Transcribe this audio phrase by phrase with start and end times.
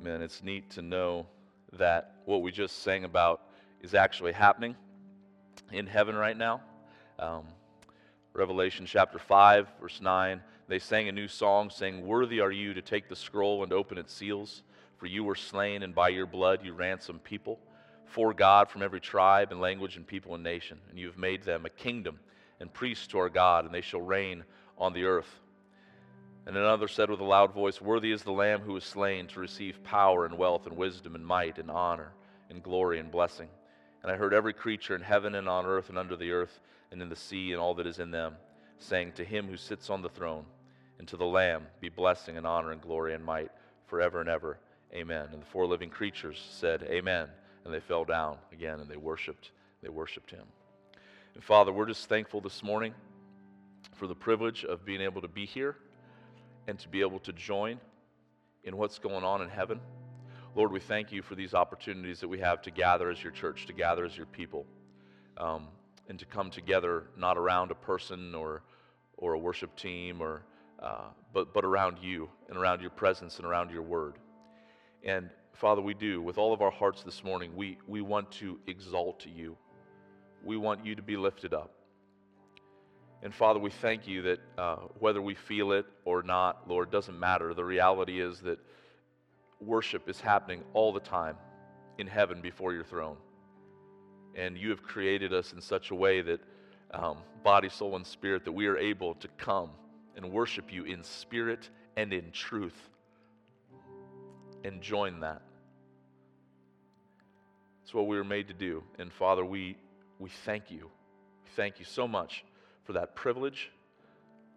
[0.00, 1.26] Man, it's neat to know
[1.72, 3.42] that what we just sang about
[3.80, 4.76] is actually happening
[5.72, 6.60] in heaven right now.
[7.18, 7.42] Um,
[8.32, 12.82] Revelation chapter 5, verse 9, they sang a new song saying, Worthy are you to
[12.82, 14.62] take the scroll and open its seals,
[14.98, 17.58] for you were slain, and by your blood you ransomed people
[18.04, 20.78] for God from every tribe and language and people and nation.
[20.90, 22.20] And you have made them a kingdom
[22.60, 24.44] and priests to our God, and they shall reign
[24.78, 25.40] on the earth.
[26.48, 29.40] And another said with a loud voice, Worthy is the Lamb who was slain to
[29.40, 32.12] receive power and wealth and wisdom and might and honor
[32.48, 33.50] and glory and blessing.
[34.02, 36.58] And I heard every creature in heaven and on earth and under the earth
[36.90, 38.34] and in the sea and all that is in them,
[38.78, 40.46] saying, To him who sits on the throne
[40.98, 43.50] and to the Lamb be blessing and honor and glory and might
[43.84, 44.58] forever and ever.
[44.94, 45.28] Amen.
[45.34, 47.28] And the four living creatures said, Amen.
[47.66, 49.50] And they fell down again and they worshiped.
[49.82, 50.46] They worshiped him.
[51.34, 52.94] And Father, we're just thankful this morning
[53.96, 55.76] for the privilege of being able to be here
[56.68, 57.80] and to be able to join
[58.62, 59.80] in what's going on in heaven.
[60.54, 63.66] Lord, we thank you for these opportunities that we have to gather as your church,
[63.66, 64.66] to gather as your people,
[65.38, 65.68] um,
[66.08, 68.62] and to come together not around a person or,
[69.16, 70.42] or a worship team, or,
[70.80, 74.16] uh, but, but around you and around your presence and around your word.
[75.02, 78.58] And Father, we do, with all of our hearts this morning, we, we want to
[78.66, 79.56] exalt you.
[80.44, 81.77] We want you to be lifted up.
[83.22, 87.18] And Father, we thank you that uh, whether we feel it or not, Lord, doesn't
[87.18, 87.52] matter.
[87.52, 88.58] The reality is that
[89.60, 91.36] worship is happening all the time
[91.98, 93.16] in heaven before your throne.
[94.36, 96.40] And you have created us in such a way that
[96.92, 99.70] um, body, soul, and spirit, that we are able to come
[100.16, 102.76] and worship you in spirit and in truth.
[104.62, 105.42] And join that.
[107.82, 108.84] It's what we were made to do.
[108.98, 109.76] And Father, we,
[110.20, 110.90] we thank you.
[111.44, 112.44] We thank you so much
[112.88, 113.70] for that privilege,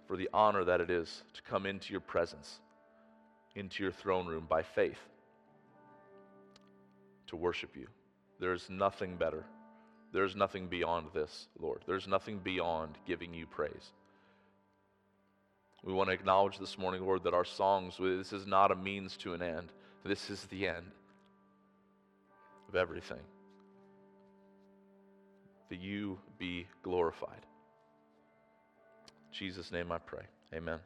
[0.08, 2.62] for the honor that it is to come into your presence,
[3.56, 5.00] into your throne room by faith,
[7.28, 7.88] to worship you.
[8.40, 9.44] There's nothing better.
[10.14, 11.82] There's nothing beyond this, Lord.
[11.86, 13.91] There's nothing beyond giving you praise.
[15.84, 19.18] We want to acknowledge this morning, Lord, that our songs, this is not a means
[19.18, 19.74] to an end.
[20.06, 20.86] This is the end
[22.70, 23.25] of everything.
[25.68, 27.46] That you be glorified.
[29.31, 30.24] Jesus' name I pray.
[30.53, 30.80] Amen.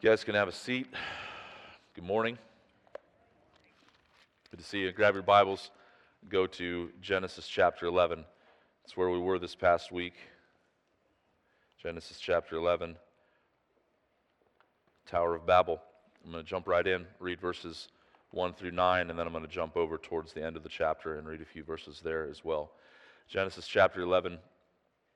[0.00, 0.86] You guys can have a seat.
[1.94, 2.38] Good morning.
[4.50, 4.92] Good to see you.
[4.92, 5.70] Grab your Bibles.
[6.28, 8.24] Go to Genesis chapter 11.
[8.84, 10.14] It's where we were this past week.
[11.82, 12.94] Genesis chapter 11,
[15.06, 15.80] Tower of Babel.
[16.22, 17.88] I'm going to jump right in, read verses
[18.32, 20.68] 1 through 9, and then I'm going to jump over towards the end of the
[20.68, 22.72] chapter and read a few verses there as well.
[23.28, 24.38] Genesis chapter 11,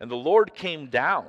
[0.00, 1.26] And the Lord came down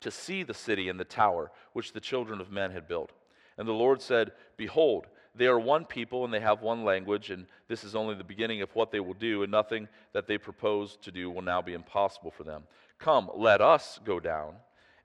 [0.00, 3.12] to see the city and the tower which the children of men had built.
[3.56, 7.46] And the Lord said, Behold, they are one people and they have one language, and
[7.68, 10.96] this is only the beginning of what they will do, and nothing that they propose
[11.02, 12.62] to do will now be impossible for them.
[12.98, 14.54] Come, let us go down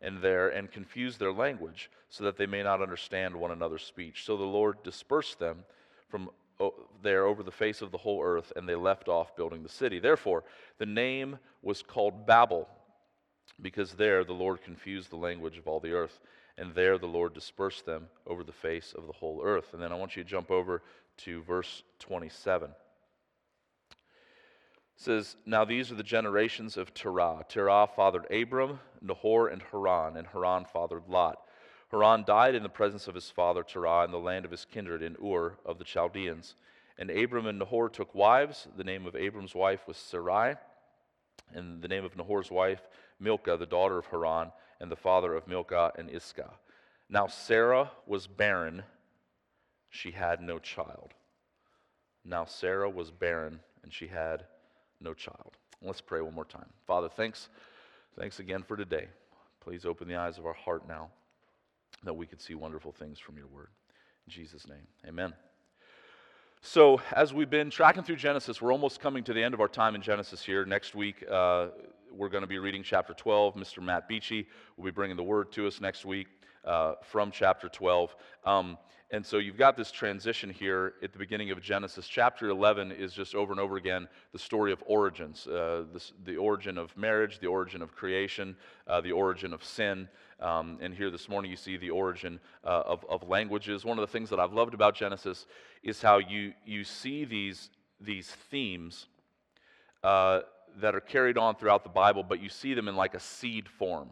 [0.02, 4.26] and there and confuse their language, so that they may not understand one another's speech.
[4.26, 5.64] So the Lord dispersed them
[6.10, 6.30] from
[7.02, 10.00] there over the face of the whole earth, and they left off building the city.
[10.00, 10.44] Therefore,
[10.78, 12.68] the name was called Babel
[13.62, 16.20] because there the Lord confused the language of all the earth,
[16.58, 19.74] and there the Lord dispersed them over the face of the whole earth.
[19.74, 20.82] And then I want you to jump over
[21.18, 22.70] to verse 27.
[22.70, 22.76] It
[24.96, 27.46] says, Now these are the generations of Terah.
[27.50, 31.40] Terah fathered Abram, Nahor, and Haran, and Haran fathered Lot.
[31.90, 35.02] Haran died in the presence of his father Terah in the land of his kindred
[35.02, 36.56] in Ur of the Chaldeans.
[36.98, 38.68] And Abram and Nahor took wives.
[38.78, 40.56] The name of Abram's wife was Sarai,
[41.54, 42.82] and the name of Nahor's wife
[43.20, 46.52] Milcah, the daughter of Haran, and the father of Milcah and Iscah.
[47.10, 48.84] Now Sarah was barren,
[49.90, 51.14] she had no child.
[52.26, 54.46] Now Sarah was barren, and she had
[55.00, 55.58] no child.
[55.82, 56.70] Let's pray one more time.
[56.88, 57.50] Father, thanks,
[58.18, 59.08] thanks again for today.
[59.60, 61.10] Please open the eyes of our heart now
[62.04, 63.70] that we could see wonderful things from your word.
[64.26, 65.34] In Jesus' name, amen.
[66.62, 69.68] So, as we've been tracking through Genesis, we're almost coming to the end of our
[69.68, 70.64] time in Genesis here.
[70.66, 71.68] Next week, uh,
[72.14, 73.56] we're going to be reading chapter 12.
[73.56, 73.82] Mr.
[73.82, 76.28] Matt Beachy will be bringing the word to us next week.
[76.66, 78.16] uh, from chapter 12.
[78.46, 78.78] Um,
[79.12, 82.08] and so you've got this transition here at the beginning of Genesis.
[82.08, 86.36] Chapter 11 is just over and over again the story of origins uh, this, the
[86.36, 88.56] origin of marriage, the origin of creation,
[88.88, 90.08] uh, the origin of sin.
[90.40, 93.86] Um, and here this morning you see the origin uh, of, of languages.
[93.86, 95.46] One of the things that I've loved about Genesis
[95.84, 97.70] is how you, you see these,
[98.02, 99.08] these themes
[100.04, 100.42] uh,
[100.82, 103.68] that are carried on throughout the Bible, but you see them in like a seed
[103.70, 104.10] form,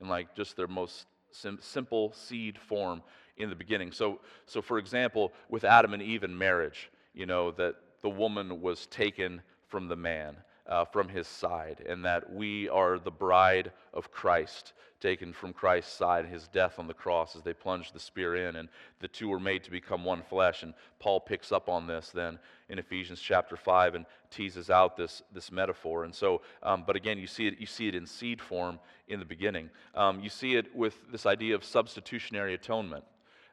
[0.00, 3.02] in like just their most sim- simple seed form
[3.36, 3.92] in the beginning.
[3.92, 8.60] So, so for example, with Adam and Eve in marriage, you know, that the woman
[8.60, 10.36] was taken from the man,
[10.66, 15.92] uh, from his side, and that we are the bride of Christ, taken from Christ's
[15.92, 18.68] side, his death on the cross as they plunged the spear in, and
[19.00, 20.62] the two were made to become one flesh.
[20.62, 22.38] And Paul picks up on this then
[22.68, 26.04] in Ephesians chapter 5 and teases out this, this metaphor.
[26.04, 28.78] And so, um, but again, you see, it, you see it in seed form
[29.08, 29.70] in the beginning.
[29.96, 33.04] Um, you see it with this idea of substitutionary atonement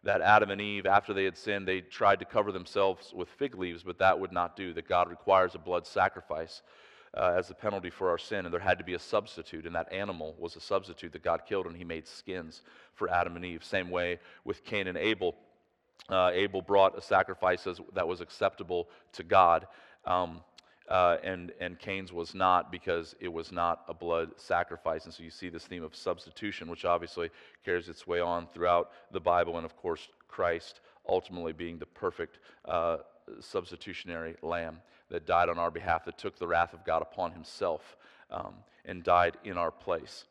[0.04, 3.56] that Adam and Eve, after they had sinned, they tried to cover themselves with fig
[3.56, 6.62] leaves, but that would not do, that God requires a blood sacrifice.
[7.16, 9.76] Uh, as a penalty for our sin, and there had to be a substitute, and
[9.76, 12.62] that animal was a substitute that God killed, and He made skins
[12.94, 13.64] for Adam and Eve.
[13.64, 15.36] Same way with Cain and Abel.
[16.08, 19.68] Uh, Abel brought a sacrifice that was acceptable to God,
[20.06, 20.42] um,
[20.88, 25.06] uh, and, and Cain's was not because it was not a blood sacrifice.
[25.06, 27.30] And so you see this theme of substitution, which obviously
[27.66, 32.40] carries its way on throughout the Bible, and of course, Christ ultimately being the perfect
[32.66, 32.98] uh,
[33.40, 34.80] substitutionary lamb
[35.10, 37.98] that died on our behalf, that took the wrath of God upon himself
[38.32, 38.54] um,
[38.86, 40.26] and died in our place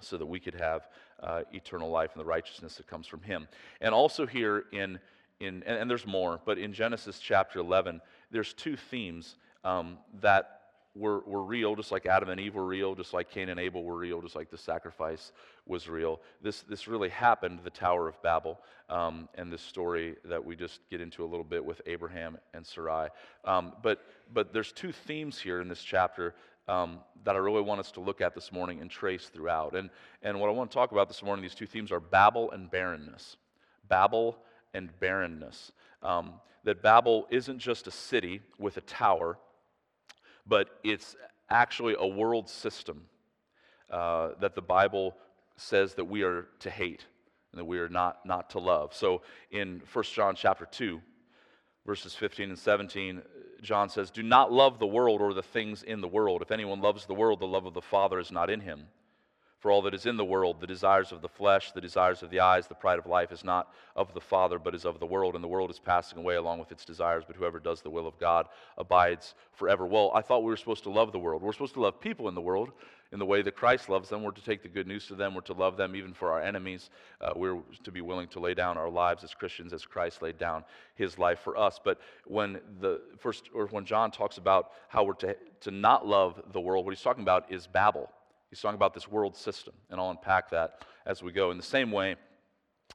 [0.00, 0.88] so that we could have
[1.22, 3.46] uh, eternal life and the righteousness that comes from him.
[3.80, 4.98] And also here in,
[5.40, 8.00] in and, and there's more, but in Genesis chapter 11,
[8.30, 10.61] there's two themes um, that
[10.94, 13.82] were, were real, just like Adam and Eve were real, just like Cain and Abel
[13.82, 15.32] were real, just like the sacrifice
[15.66, 16.20] was real.
[16.42, 18.60] This, this really happened, the Tower of Babel,
[18.90, 22.66] um, and this story that we just get into a little bit with Abraham and
[22.66, 23.08] Sarai.
[23.44, 24.04] Um, but,
[24.34, 26.34] but there's two themes here in this chapter
[26.68, 29.74] um, that I really want us to look at this morning and trace throughout.
[29.74, 29.88] And,
[30.22, 32.70] and what I want to talk about this morning, these two themes are Babel and
[32.70, 33.36] barrenness.
[33.88, 34.36] Babel
[34.74, 35.72] and barrenness.
[36.02, 36.34] Um,
[36.64, 39.38] that Babel isn't just a city with a tower
[40.46, 41.16] but it's
[41.50, 43.02] actually a world system
[43.90, 45.14] uh, that the Bible
[45.56, 47.06] says that we are to hate
[47.52, 48.94] and that we are not, not to love.
[48.94, 51.00] So in 1 John chapter 2,
[51.86, 53.22] verses 15 and 17,
[53.62, 56.42] John says, Do not love the world or the things in the world.
[56.42, 58.86] If anyone loves the world, the love of the Father is not in him.
[59.62, 62.30] For all that is in the world, the desires of the flesh, the desires of
[62.30, 65.06] the eyes, the pride of life, is not of the Father, but is of the
[65.06, 65.36] world.
[65.36, 68.08] And the world is passing away along with its desires, but whoever does the will
[68.08, 69.86] of God abides forever.
[69.86, 71.42] Well, I thought we were supposed to love the world.
[71.42, 72.72] We're supposed to love people in the world
[73.12, 74.24] in the way that Christ loves them.
[74.24, 75.32] We're to take the good news to them.
[75.32, 76.90] We're to love them even for our enemies.
[77.20, 80.38] Uh, we're to be willing to lay down our lives as Christians as Christ laid
[80.38, 80.64] down
[80.96, 81.78] his life for us.
[81.78, 86.42] But when the first, or when John talks about how we're to, to not love
[86.52, 88.10] the world, what he's talking about is Babel.
[88.52, 91.52] He's talking about this world system, and I'll unpack that as we go.
[91.52, 92.16] In the same way,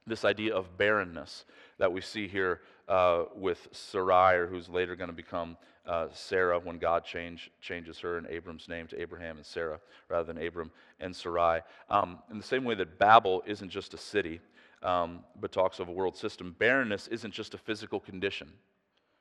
[0.06, 1.44] this idea of barrenness
[1.78, 6.60] that we see here uh, with Sarai, or who's later going to become uh, Sarah
[6.60, 10.70] when God change, changes her and Abram's name to Abraham and Sarah rather than Abram
[11.00, 11.62] and Sarai.
[11.90, 14.40] Um, in the same way that Babel isn't just a city,
[14.84, 18.48] um, but talks of a world system, barrenness isn't just a physical condition.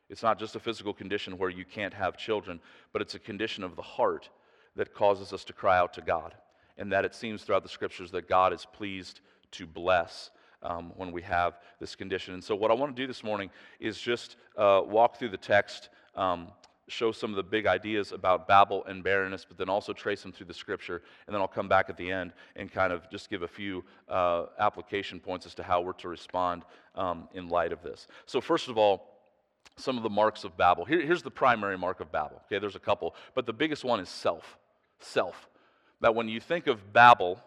[0.07, 2.59] It's not just a physical condition where you can't have children,
[2.93, 4.29] but it's a condition of the heart
[4.77, 6.33] that causes us to cry out to God,
[6.77, 9.19] and that it seems throughout the scriptures that God is pleased
[9.51, 10.31] to bless
[10.63, 12.33] um, when we have this condition.
[12.33, 15.37] And so, what I want to do this morning is just uh, walk through the
[15.37, 16.47] text, um,
[16.87, 20.31] show some of the big ideas about Babel and barrenness, but then also trace them
[20.31, 21.01] through the scripture.
[21.25, 23.83] And then I'll come back at the end and kind of just give a few
[24.07, 26.63] uh, application points as to how we're to respond
[26.95, 28.07] um, in light of this.
[28.25, 29.13] So, first of all,
[29.75, 30.85] some of the marks of Babel.
[30.85, 32.41] Here, here's the primary mark of Babel.
[32.45, 34.57] Okay, there's a couple, but the biggest one is self
[34.99, 35.49] self.
[36.01, 37.41] That when you think of Babel,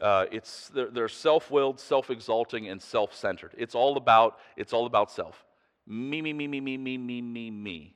[0.00, 3.52] uh, it's they're, they're self-willed, self-exalting, and self-centered.
[3.56, 5.44] It's all about it's all about self.
[5.86, 7.94] Me, me, me, me, me, me, me, me, me.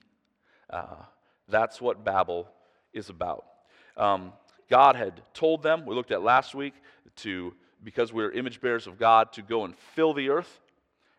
[0.71, 1.03] Uh,
[1.49, 2.49] that's what Babel
[2.93, 3.45] is about.
[3.97, 4.33] Um,
[4.69, 5.87] God had told them.
[5.87, 6.75] We looked at last week
[7.17, 10.61] to because we're image bearers of God to go and fill the earth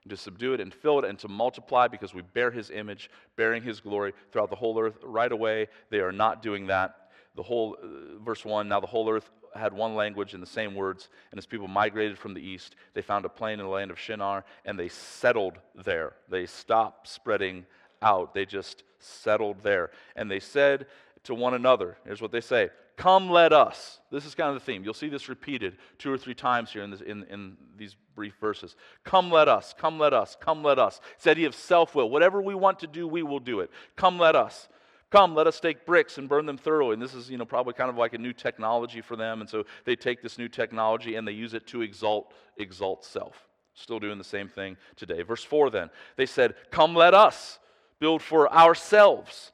[0.03, 3.09] and to subdue it and fill it and to multiply because we bear his image,
[3.35, 4.97] bearing his glory throughout the whole earth.
[5.03, 6.98] Right away, they are not doing that
[7.39, 10.75] the whole, uh, verse 1 now the whole earth had one language and the same
[10.75, 13.91] words, and as people migrated from the east, they found a plain in the land
[13.91, 15.53] of Shinar, and they settled
[15.85, 16.11] there.
[16.27, 17.65] They stopped spreading
[18.01, 19.91] out, they just settled there.
[20.17, 20.87] And they said
[21.23, 24.01] to one another, here's what they say Come, let us.
[24.11, 24.83] This is kind of the theme.
[24.83, 28.33] You'll see this repeated two or three times here in, this, in, in these brief
[28.41, 28.75] verses.
[29.05, 29.73] Come, let us.
[29.79, 30.35] Come, let us.
[30.41, 30.99] Come, let us.
[31.15, 32.09] It's the idea of self will.
[32.09, 33.71] Whatever we want to do, we will do it.
[33.95, 34.67] Come, let us.
[35.11, 36.93] Come, let us take bricks and burn them thoroughly.
[36.93, 39.41] And this is, you know, probably kind of like a new technology for them.
[39.41, 43.47] And so they take this new technology and they use it to exalt, exalt self.
[43.73, 45.23] Still doing the same thing today.
[45.23, 47.59] Verse 4 then, they said, Come, let us
[47.99, 49.51] build for ourselves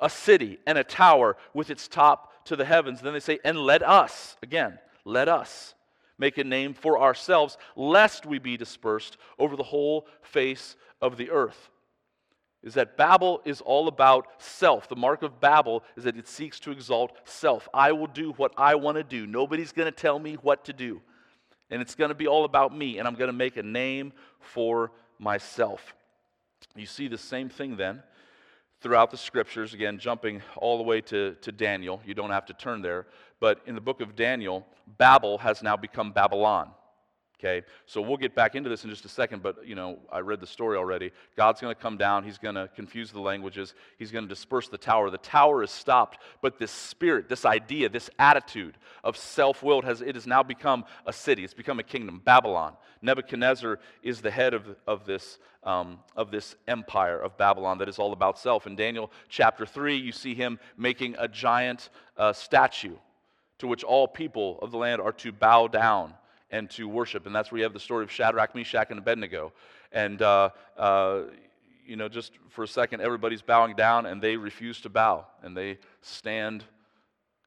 [0.00, 3.00] a city and a tower with its top to the heavens.
[3.00, 5.74] Then they say, And let us, again, let us
[6.18, 11.30] make a name for ourselves, lest we be dispersed over the whole face of the
[11.30, 11.70] earth
[12.62, 14.88] is that Babel is all about self.
[14.88, 17.68] The mark of Babel is that it seeks to exalt self.
[17.72, 19.26] I will do what I want to do.
[19.26, 21.00] Nobody's going to tell me what to do.
[21.70, 24.12] And it's going to be all about me, and I'm going to make a name
[24.40, 25.94] for myself.
[26.74, 28.02] You see the same thing then
[28.80, 32.00] throughout the scriptures, again, jumping all the way to, to Daniel.
[32.04, 33.06] You don't have to turn there.
[33.40, 34.66] But in the book of Daniel,
[34.98, 36.70] Babel has now become Babylon.
[37.38, 40.18] Okay, so we'll get back into this in just a second, but you know, I
[40.18, 41.12] read the story already.
[41.36, 44.68] God's going to come down, he's going to confuse the languages, he's going to disperse
[44.68, 45.08] the tower.
[45.08, 50.16] The tower is stopped, but this spirit, this idea, this attitude of self-willed has it
[50.16, 51.44] has now become a city.
[51.44, 52.74] It's become a kingdom, Babylon.
[53.02, 58.00] Nebuchadnezzar is the head of, of this um, of this empire of Babylon that is
[58.00, 58.66] all about self.
[58.66, 62.96] In Daniel chapter three, you see him making a giant uh, statue
[63.58, 66.14] to which all people of the land are to bow down
[66.50, 67.26] and to worship.
[67.26, 69.52] And that's where you have the story of Shadrach, Meshach, and Abednego.
[69.92, 71.22] And, uh, uh,
[71.86, 75.26] you know, just for a second, everybody's bowing down and they refuse to bow.
[75.42, 76.64] And they stand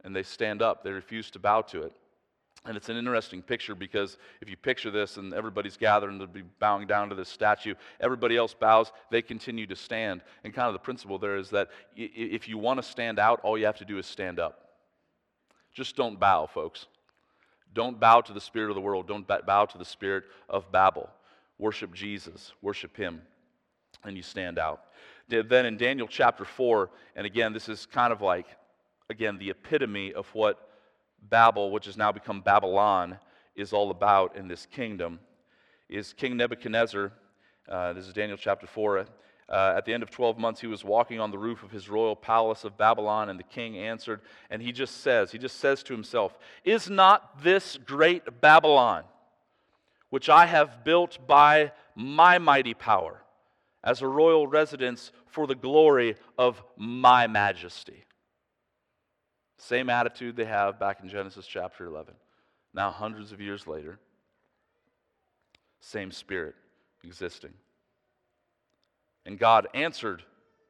[0.03, 0.83] and they stand up.
[0.83, 1.93] They refuse to bow to it.
[2.65, 6.43] And it's an interesting picture because if you picture this and everybody's gathering to be
[6.59, 10.21] bowing down to this statue, everybody else bows, they continue to stand.
[10.43, 13.57] And kind of the principle there is that if you want to stand out, all
[13.57, 14.69] you have to do is stand up.
[15.73, 16.85] Just don't bow, folks.
[17.73, 19.07] Don't bow to the spirit of the world.
[19.07, 21.09] Don't bow to the spirit of Babel.
[21.57, 22.51] Worship Jesus.
[22.61, 23.21] Worship Him.
[24.03, 24.83] And you stand out.
[25.29, 28.47] Then in Daniel chapter 4, and again, this is kind of like,
[29.09, 30.69] again, the epitome of what
[31.29, 33.17] Babel, which has now become Babylon,
[33.55, 35.19] is all about in this kingdom,
[35.87, 37.13] is King Nebuchadnezzar.
[37.69, 39.05] Uh, this is Daniel chapter 4.
[39.51, 41.89] Uh, at the end of 12 months, he was walking on the roof of his
[41.89, 45.83] royal palace of Babylon, and the king answered, and he just says, he just says
[45.83, 49.03] to himself, Is not this great Babylon,
[50.09, 53.21] which I have built by my mighty power,
[53.83, 58.05] as a royal residence for the glory of my majesty?
[59.57, 62.13] Same attitude they have back in Genesis chapter 11.
[62.73, 63.99] Now, hundreds of years later,
[65.81, 66.55] same spirit
[67.03, 67.51] existing.
[69.25, 70.23] And God answered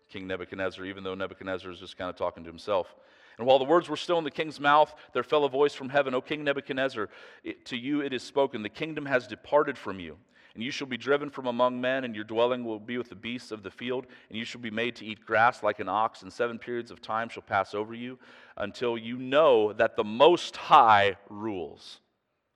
[0.09, 2.93] King Nebuchadnezzar, even though Nebuchadnezzar is just kind of talking to himself.
[3.37, 5.89] And while the words were still in the king's mouth, there fell a voice from
[5.89, 7.09] heaven, O King Nebuchadnezzar,
[7.43, 10.17] it, to you it is spoken, the kingdom has departed from you.
[10.53, 13.15] And you shall be driven from among men, and your dwelling will be with the
[13.15, 16.23] beasts of the field, and you shall be made to eat grass like an ox,
[16.23, 18.19] and seven periods of time shall pass over you,
[18.57, 22.01] until you know that the Most High rules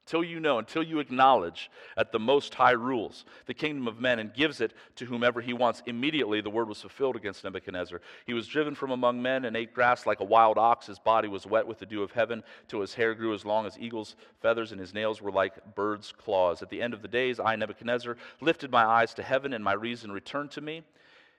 [0.06, 4.20] until you know, until you acknowledge that the Most High rules the kingdom of men
[4.20, 5.82] and gives it to whomever he wants.
[5.88, 8.00] Immediately the word was fulfilled against Nebuchadnezzar.
[8.28, 10.86] He was driven from among men and ate grass like a wild ox.
[10.86, 13.66] His body was wet with the dew of heaven, till his hair grew as long
[13.66, 16.62] as eagle's feathers, and his nails were like bird's claws.
[16.62, 19.74] At the end of the days, I, Nebuchadnezzar, lifted my eyes to heaven, and my
[19.74, 20.84] reason returned to me.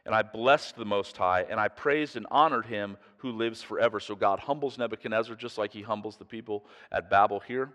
[0.05, 4.01] And I blessed the Most High, and I praised and honored him who lives forever.
[4.01, 7.71] So God humbles Nebuchadnezzar just like he humbles the people at Babel here.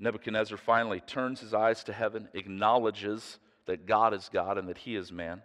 [0.00, 4.96] Nebuchadnezzar finally turns his eyes to heaven, acknowledges that God is God and that he
[4.96, 5.42] is man.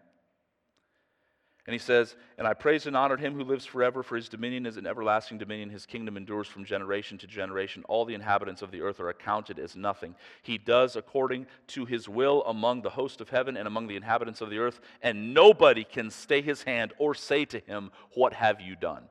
[1.67, 4.67] And he says, And I praised and honored him who lives forever, for his dominion
[4.67, 5.71] is an everlasting dominion.
[5.71, 7.83] His kingdom endures from generation to generation.
[7.87, 10.15] All the inhabitants of the earth are accounted as nothing.
[10.43, 14.41] He does according to his will among the host of heaven and among the inhabitants
[14.41, 18.61] of the earth, and nobody can stay his hand or say to him, What have
[18.61, 19.09] you done?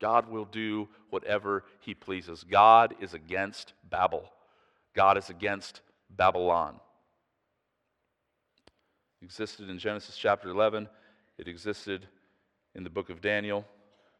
[0.00, 2.44] God will do whatever he pleases.
[2.44, 4.30] God is against Babel.
[4.94, 6.80] God is against Babylon.
[9.20, 10.88] It existed in Genesis chapter 11.
[11.38, 12.06] It existed
[12.74, 13.64] in the book of Daniel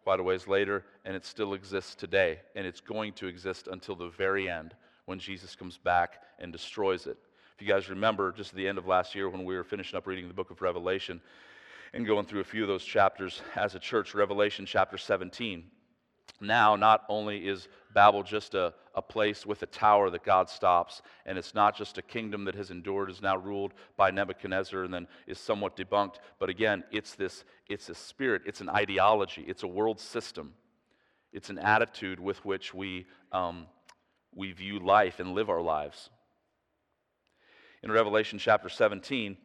[0.04, 2.38] quite a ways later, and it still exists today.
[2.54, 4.75] And it's going to exist until the very end
[5.07, 7.16] when Jesus comes back and destroys it.
[7.57, 9.97] If you guys remember, just at the end of last year when we were finishing
[9.97, 11.21] up reading the book of Revelation,
[11.94, 14.14] and going through a few of those chapters as a church.
[14.14, 15.62] Revelation chapter 17.
[16.40, 21.02] Now, not only is Babel just a, a place with a tower that God stops.
[21.24, 24.92] And it's not just a kingdom that has endured, is now ruled by Nebuchadnezzar and
[24.92, 26.16] then is somewhat debunked.
[26.40, 30.54] But again, it's this, it's a spirit, it's an ideology, it's a world system.
[31.32, 33.68] It's an attitude with which we, um,
[34.34, 36.10] we view life and live our lives.
[37.84, 39.36] In Revelation chapter 17,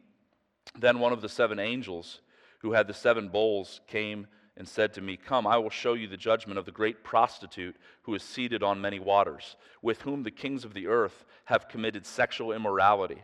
[0.76, 2.20] then one of the seven angels
[2.60, 4.26] who had the seven bowls came
[4.56, 7.76] and said to me, Come, I will show you the judgment of the great prostitute
[8.02, 12.04] who is seated on many waters, with whom the kings of the earth have committed
[12.04, 13.22] sexual immorality,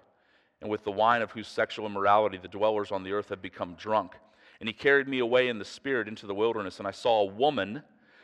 [0.61, 3.75] and with the wine of whose sexual immorality the dwellers on the earth have become
[3.75, 4.15] drunk.
[4.61, 7.27] And he carried me away in the spirit into the wilderness, and I saw a
[7.27, 7.83] woman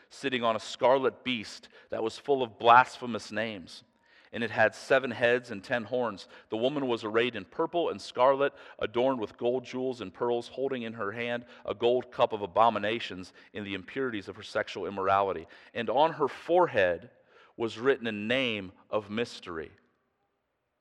[0.09, 3.85] sitting on a scarlet beast that was full of blasphemous names
[4.33, 6.27] and it had seven heads and ten horns.
[6.49, 10.83] The woman was arrayed in purple and scarlet, adorned with gold jewels and pearls, holding
[10.83, 15.47] in her hand a gold cup of abominations in the impurities of her sexual immorality.
[15.75, 17.11] And on her forehead
[17.57, 19.71] was written a name of mystery.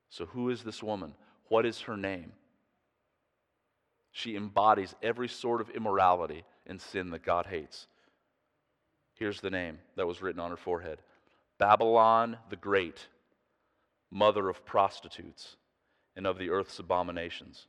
[0.09, 1.13] So, who is this woman?
[1.49, 2.31] What is her name?
[4.13, 7.87] She embodies every sort of immorality and sin that God hates.
[9.15, 10.99] Here's the name that was written on her forehead
[11.57, 13.07] Babylon the Great
[14.11, 15.55] mother of prostitutes
[16.15, 17.67] and of the earth's abominations.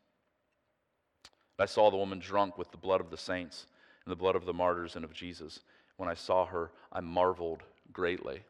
[1.58, 3.66] I saw the woman drunk with the blood of the saints
[4.04, 5.60] and the blood of the martyrs and of Jesus.
[5.96, 8.42] When I saw her, I marveled greatly.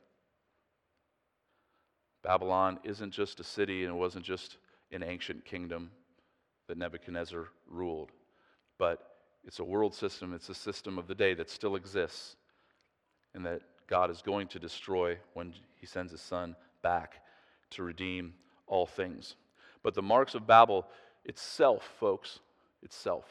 [2.22, 4.56] Babylon isn't just a city and it wasn't just
[4.92, 5.90] an ancient kingdom
[6.68, 8.12] that Nebuchadnezzar ruled,
[8.78, 12.36] but it's a world system, it's a system of the day that still exists
[13.34, 17.16] and that God is going to destroy when he sends his son back
[17.72, 18.34] to redeem
[18.66, 19.36] all things.
[19.82, 20.86] But the marks of Babel
[21.24, 22.40] itself, folks,
[22.82, 23.24] itself.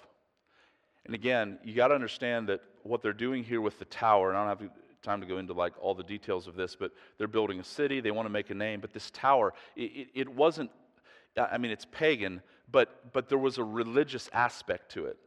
[1.05, 4.37] And again, you got to understand that what they're doing here with the tower, and
[4.37, 4.69] I don't have
[5.01, 8.01] time to go into like all the details of this, but they're building a city,
[8.01, 10.69] they want to make a name, but this tower, it, it, it wasn't,
[11.37, 15.17] I mean, it's pagan, but, but there was a religious aspect to it.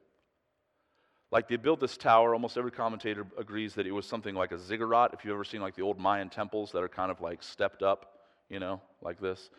[1.31, 4.59] Like they built this tower, almost every commentator agrees that it was something like a
[4.59, 5.11] ziggurat.
[5.13, 7.83] If you've ever seen like the old Mayan temples that are kind of like stepped
[7.83, 8.14] up,
[8.55, 9.51] you know, like this.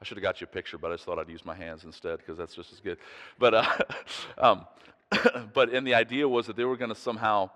[0.00, 1.82] I should have got you a picture, but I just thought I'd use my hands
[1.82, 2.98] instead because that's just as good.
[3.36, 3.66] But, uh,
[4.38, 4.66] um,
[5.52, 7.50] but and the idea was that they were going to somehow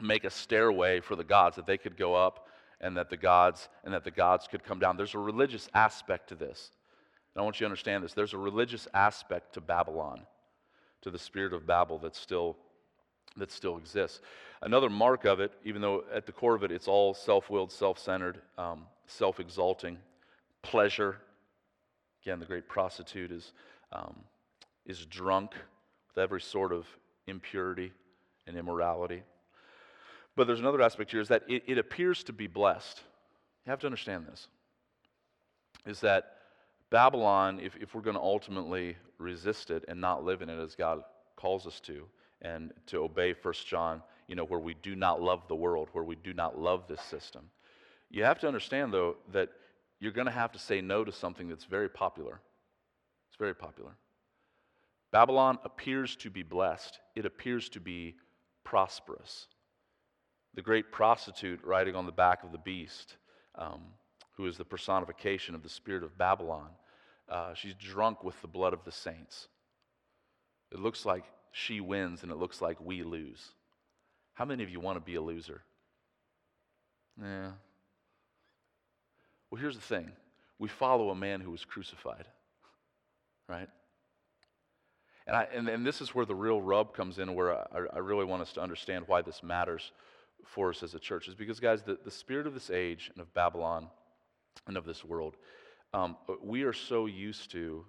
[0.00, 2.46] make a stairway for the gods that they could go up,
[2.80, 4.96] and that the gods and that the gods could come down.
[4.96, 6.70] There's a religious aspect to this.
[7.34, 8.12] And I want you to understand this.
[8.12, 10.20] There's a religious aspect to Babylon,
[11.02, 12.56] to the spirit of Babel that still
[13.36, 14.20] that still exists.
[14.62, 18.40] Another mark of it, even though at the core of it, it's all self-willed, self-centered.
[18.56, 19.98] Um, self exalting,
[20.62, 21.16] pleasure.
[22.22, 23.52] Again, the great prostitute is,
[23.92, 24.16] um,
[24.86, 25.52] is drunk
[26.08, 26.86] with every sort of
[27.26, 27.92] impurity
[28.46, 29.22] and immorality.
[30.36, 33.02] But there's another aspect here is that it, it appears to be blessed.
[33.66, 34.48] You have to understand this.
[35.86, 36.36] Is that
[36.90, 40.74] Babylon, if, if we're going to ultimately resist it and not live in it as
[40.74, 41.02] God
[41.36, 42.06] calls us to,
[42.42, 46.04] and to obey First John, you know, where we do not love the world, where
[46.04, 47.50] we do not love this system,
[48.14, 49.48] you have to understand, though, that
[49.98, 52.40] you're going to have to say no to something that's very popular.
[53.28, 53.96] It's very popular.
[55.10, 58.14] Babylon appears to be blessed, it appears to be
[58.62, 59.48] prosperous.
[60.54, 63.16] The great prostitute riding on the back of the beast,
[63.56, 63.80] um,
[64.36, 66.70] who is the personification of the spirit of Babylon,
[67.28, 69.48] uh, she's drunk with the blood of the saints.
[70.70, 73.50] It looks like she wins and it looks like we lose.
[74.34, 75.62] How many of you want to be a loser?
[77.20, 77.52] Yeah,
[79.54, 80.10] well, here's the thing
[80.58, 82.26] we follow a man who was crucified,
[83.48, 83.68] right?
[85.28, 87.64] And, I, and, and this is where the real rub comes in, where I,
[87.94, 89.92] I really want us to understand why this matters
[90.44, 93.22] for us as a church, is because, guys, the, the spirit of this age and
[93.22, 93.86] of Babylon
[94.66, 95.36] and of this world,
[95.92, 97.84] um, we are so used to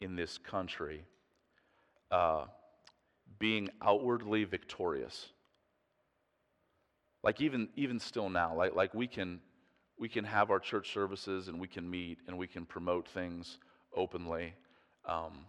[0.00, 1.02] in this country
[2.12, 2.44] uh,
[3.40, 5.26] being outwardly victorious.
[7.24, 9.40] Like even even still now, like like we can
[9.98, 13.58] we can have our church services and we can meet and we can promote things
[13.94, 14.54] openly.
[15.06, 15.46] Um,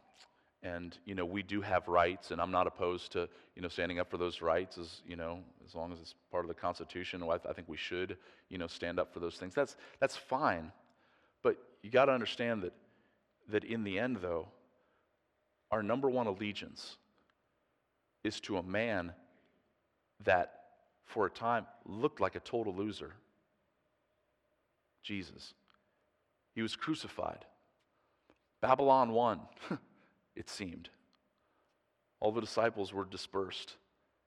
[0.65, 3.99] and you know we do have rights, and I'm not opposed to you know standing
[3.99, 7.21] up for those rights as you know as long as it's part of the Constitution.
[7.23, 8.17] I, th- I think we should
[8.49, 9.53] you know stand up for those things.
[9.53, 10.71] That's that's fine,
[11.43, 12.73] but you got to understand that
[13.49, 14.47] that in the end, though,
[15.71, 16.97] our number one allegiance
[18.23, 19.13] is to a man
[20.23, 20.61] that
[21.05, 23.13] for a time looked like a total loser.
[25.05, 25.53] Jesus.
[26.53, 27.45] He was crucified.
[28.61, 29.41] Babylon won,
[30.35, 30.89] it seemed.
[32.19, 33.75] All the disciples were dispersed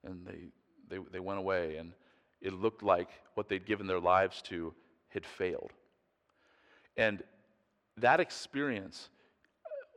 [0.04, 0.48] and they,
[0.88, 1.76] they, they went away.
[1.76, 1.92] And,
[2.40, 4.74] it looked like what they'd given their lives to
[5.08, 5.72] had failed.
[6.96, 7.22] And
[7.96, 9.08] that experience,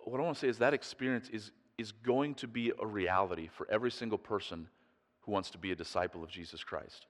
[0.06, 3.50] what I want to say is that experience is, is going to be a reality
[3.52, 4.68] for every single person
[5.22, 7.06] who wants to be a disciple of Jesus Christ.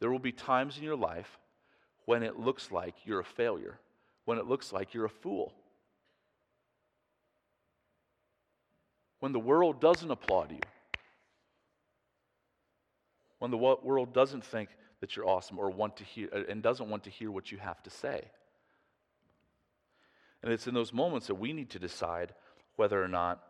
[0.00, 1.38] There will be times in your life
[2.06, 3.78] when it looks like you're a failure,
[4.24, 5.52] when it looks like you're a fool,
[9.20, 10.60] when the world doesn't applaud you,
[13.38, 16.88] when the world doesn't think that you're awesome or want to hear uh, and doesn't
[16.88, 18.24] want to hear what you have to say.
[20.42, 22.32] And it's in those moments that we need to decide
[22.76, 23.42] whether or not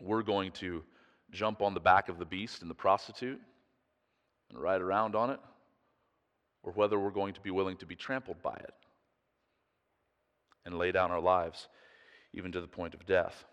[0.00, 0.82] we're going to
[1.30, 3.40] jump on the back of the beast and the prostitute
[4.50, 5.40] and ride around on it,
[6.62, 8.74] or whether we're going to be willing to be trampled by it
[10.64, 11.68] and lay down our lives,
[12.32, 13.44] even to the point of death.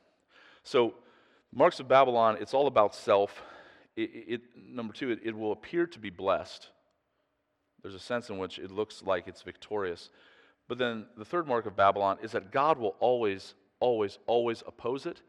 [0.63, 0.93] So,
[1.51, 3.41] Marks of Babylon, it's all about self.
[3.95, 6.69] It, it, number two, it, it will appear to be blessed.
[7.81, 10.09] There's a sense in which it looks like it's victorious.
[10.67, 15.07] But then the third mark of Babylon is that God will always, always, always oppose
[15.07, 15.21] it,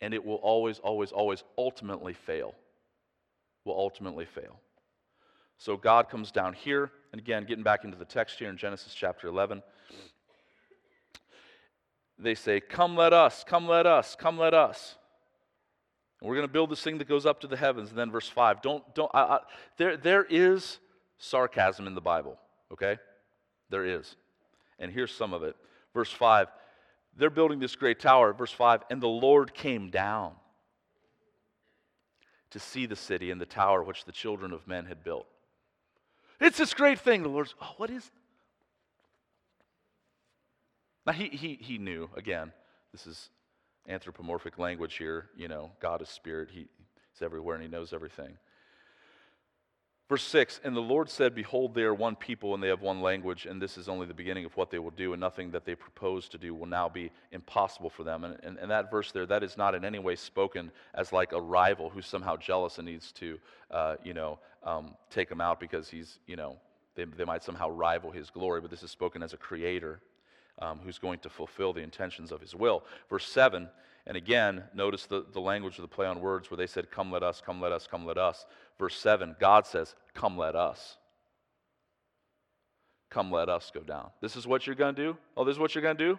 [0.00, 2.54] and it will always, always, always ultimately fail.
[3.66, 4.60] Will ultimately fail.
[5.58, 8.94] So God comes down here, and again, getting back into the text here in Genesis
[8.94, 9.62] chapter 11,
[12.18, 14.96] they say, Come, let us, come, let us, come, let us.
[16.20, 17.90] And we're going to build this thing that goes up to the heavens.
[17.90, 18.62] And then verse 5.
[18.62, 19.38] Don't, don't, I, I,
[19.76, 20.78] there, there is
[21.18, 22.38] sarcasm in the Bible,
[22.72, 22.98] okay?
[23.70, 24.16] There is.
[24.78, 25.56] And here's some of it.
[25.92, 26.48] Verse 5.
[27.18, 28.32] They're building this great tower.
[28.32, 28.82] Verse 5.
[28.90, 30.32] And the Lord came down
[32.50, 35.26] to see the city and the tower which the children of men had built.
[36.40, 37.22] It's this great thing.
[37.22, 38.10] The Lord's, oh, what is?
[41.06, 42.52] Now, he, he, he knew, again,
[42.92, 43.30] this is
[43.88, 45.30] anthropomorphic language here.
[45.36, 46.48] You know, God is spirit.
[46.50, 46.66] He,
[47.12, 48.36] he's everywhere and he knows everything.
[50.08, 53.00] Verse 6 And the Lord said, Behold, they are one people and they have one
[53.00, 55.64] language, and this is only the beginning of what they will do, and nothing that
[55.64, 58.24] they propose to do will now be impossible for them.
[58.24, 61.32] And, and, and that verse there, that is not in any way spoken as like
[61.32, 63.38] a rival who's somehow jealous and needs to,
[63.70, 66.56] uh, you know, um, take him out because he's, you know,
[66.94, 70.00] they, they might somehow rival his glory, but this is spoken as a creator
[70.60, 72.84] um, who's going to fulfill the intentions of his will.
[73.10, 73.68] Verse 7,
[74.06, 77.10] and again, notice the, the language of the play on words where they said, Come,
[77.10, 78.46] let us, come, let us, come, let us.
[78.78, 80.96] Verse 7, God says, Come, let us.
[83.10, 84.10] Come, let us go down.
[84.20, 85.16] This is what you're going to do?
[85.36, 86.18] Oh, this is what you're going to do?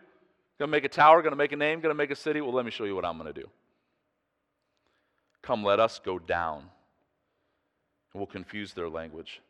[0.58, 2.42] Going to make a tower, going to make a name, going to make a city?
[2.42, 3.48] Well, let me show you what I'm going to do.
[5.44, 6.60] Come, let us go down.
[6.60, 9.42] And we'll confuse their language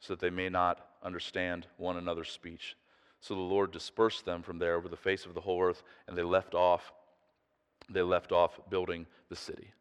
[0.00, 2.76] so that they may not understand one another's speech.
[3.20, 6.16] So the Lord dispersed them from there over the face of the whole earth, and
[6.16, 6.92] they left off.
[7.88, 9.72] They left off building the city.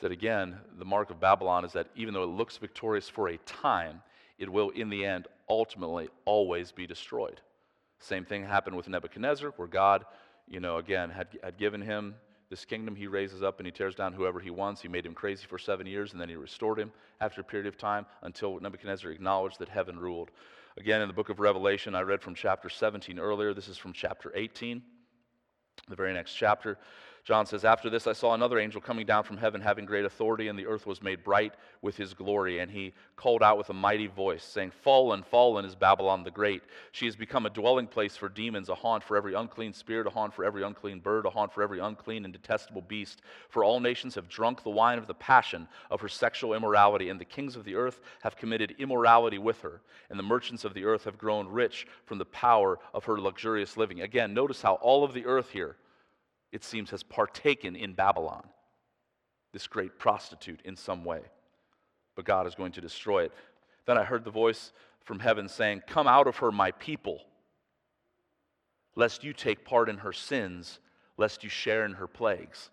[0.00, 3.36] That again, the mark of Babylon is that even though it looks victorious for a
[3.38, 4.02] time,
[4.38, 7.40] it will in the end ultimately always be destroyed.
[8.00, 10.04] Same thing happened with Nebuchadnezzar, where God,
[10.48, 12.16] you know, again had, had given him
[12.50, 14.82] this kingdom he raises up and he tears down whoever he wants.
[14.82, 17.66] He made him crazy for seven years and then he restored him after a period
[17.66, 20.30] of time until Nebuchadnezzar acknowledged that heaven ruled.
[20.76, 23.54] Again, in the book of Revelation, I read from chapter 17 earlier.
[23.54, 24.82] This is from chapter 18,
[25.88, 26.76] the very next chapter.
[27.24, 30.48] John says, After this, I saw another angel coming down from heaven, having great authority,
[30.48, 32.58] and the earth was made bright with his glory.
[32.58, 36.64] And he called out with a mighty voice, saying, Fallen, fallen is Babylon the Great.
[36.90, 40.10] She has become a dwelling place for demons, a haunt for every unclean spirit, a
[40.10, 43.22] haunt for every unclean bird, a haunt for every unclean and detestable beast.
[43.50, 47.20] For all nations have drunk the wine of the passion of her sexual immorality, and
[47.20, 49.80] the kings of the earth have committed immorality with her,
[50.10, 53.76] and the merchants of the earth have grown rich from the power of her luxurious
[53.76, 54.00] living.
[54.00, 55.76] Again, notice how all of the earth here
[56.52, 58.46] it seems, has partaken in Babylon,
[59.52, 61.22] this great prostitute, in some way.
[62.14, 63.32] But God is going to destroy it.
[63.86, 64.72] Then I heard the voice
[65.04, 67.20] from heaven saying, Come out of her, my people,
[68.94, 70.78] lest you take part in her sins,
[71.16, 72.70] lest you share in her plagues.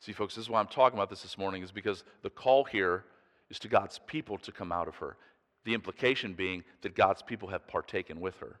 [0.00, 2.64] See, folks, this is why I'm talking about this this morning, is because the call
[2.64, 3.04] here
[3.50, 5.16] is to God's people to come out of her.
[5.64, 8.60] The implication being that God's people have partaken with her.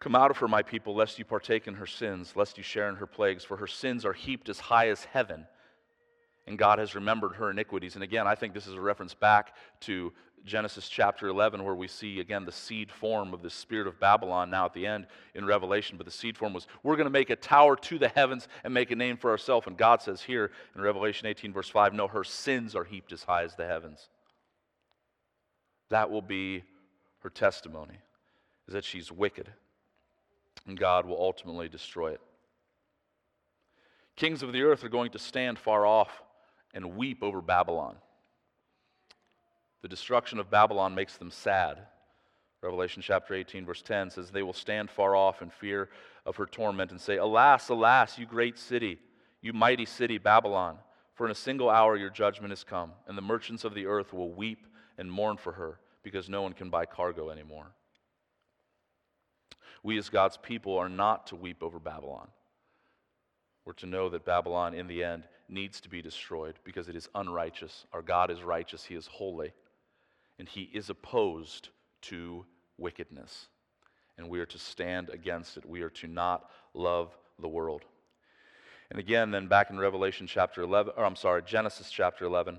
[0.00, 2.88] Come out of her, my people, lest you partake in her sins, lest you share
[2.88, 5.46] in her plagues, for her sins are heaped as high as heaven,
[6.46, 7.94] and God has remembered her iniquities.
[7.94, 10.12] And again, I think this is a reference back to
[10.44, 14.50] Genesis chapter 11, where we see again the seed form of the spirit of Babylon
[14.50, 15.96] now at the end in Revelation.
[15.96, 18.72] But the seed form was, we're going to make a tower to the heavens and
[18.72, 19.66] make a name for ourselves.
[19.66, 23.24] And God says here in Revelation 18, verse 5, no, her sins are heaped as
[23.24, 24.08] high as the heavens.
[25.90, 26.62] That will be
[27.24, 27.98] her testimony,
[28.68, 29.50] is that she's wicked
[30.66, 32.20] and God will ultimately destroy it.
[34.16, 36.10] Kings of the earth are going to stand far off
[36.74, 37.96] and weep over Babylon.
[39.82, 41.78] The destruction of Babylon makes them sad.
[42.60, 45.88] Revelation chapter 18, verse 10 says, They will stand far off in fear
[46.26, 48.98] of her torment and say, Alas, alas, you great city,
[49.40, 50.78] you mighty city, Babylon,
[51.14, 54.12] for in a single hour your judgment has come, and the merchants of the earth
[54.12, 54.66] will weep
[54.98, 57.68] and mourn for her, because no one can buy cargo anymore.
[59.82, 62.28] We, as God's people, are not to weep over Babylon.
[63.64, 67.08] We're to know that Babylon, in the end, needs to be destroyed because it is
[67.14, 67.86] unrighteous.
[67.92, 69.52] Our God is righteous, He is holy,
[70.38, 71.68] and He is opposed
[72.02, 72.44] to
[72.78, 73.48] wickedness.
[74.16, 75.64] And we are to stand against it.
[75.64, 77.84] We are to not love the world.
[78.90, 82.58] And again, then back in Revelation chapter 11, or I'm sorry, Genesis chapter 11,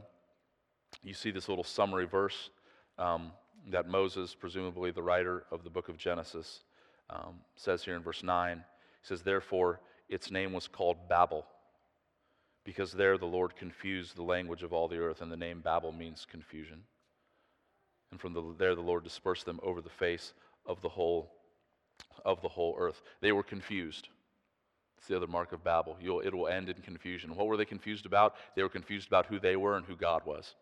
[1.03, 2.49] you see this little summary verse
[2.97, 3.31] um,
[3.71, 6.61] that Moses, presumably the writer of the book of Genesis,
[7.09, 8.57] um, says here in verse 9.
[8.57, 11.45] He says, Therefore, its name was called Babel,
[12.65, 15.91] because there the Lord confused the language of all the earth, and the name Babel
[15.91, 16.83] means confusion.
[18.11, 20.33] And from the, there the Lord dispersed them over the face
[20.65, 21.31] of the whole
[22.25, 23.01] of the whole earth.
[23.21, 24.09] They were confused.
[24.97, 25.97] It's the other mark of Babel.
[26.01, 27.35] You'll, it will end in confusion.
[27.35, 28.35] What were they confused about?
[28.55, 30.55] They were confused about who they were and who God was.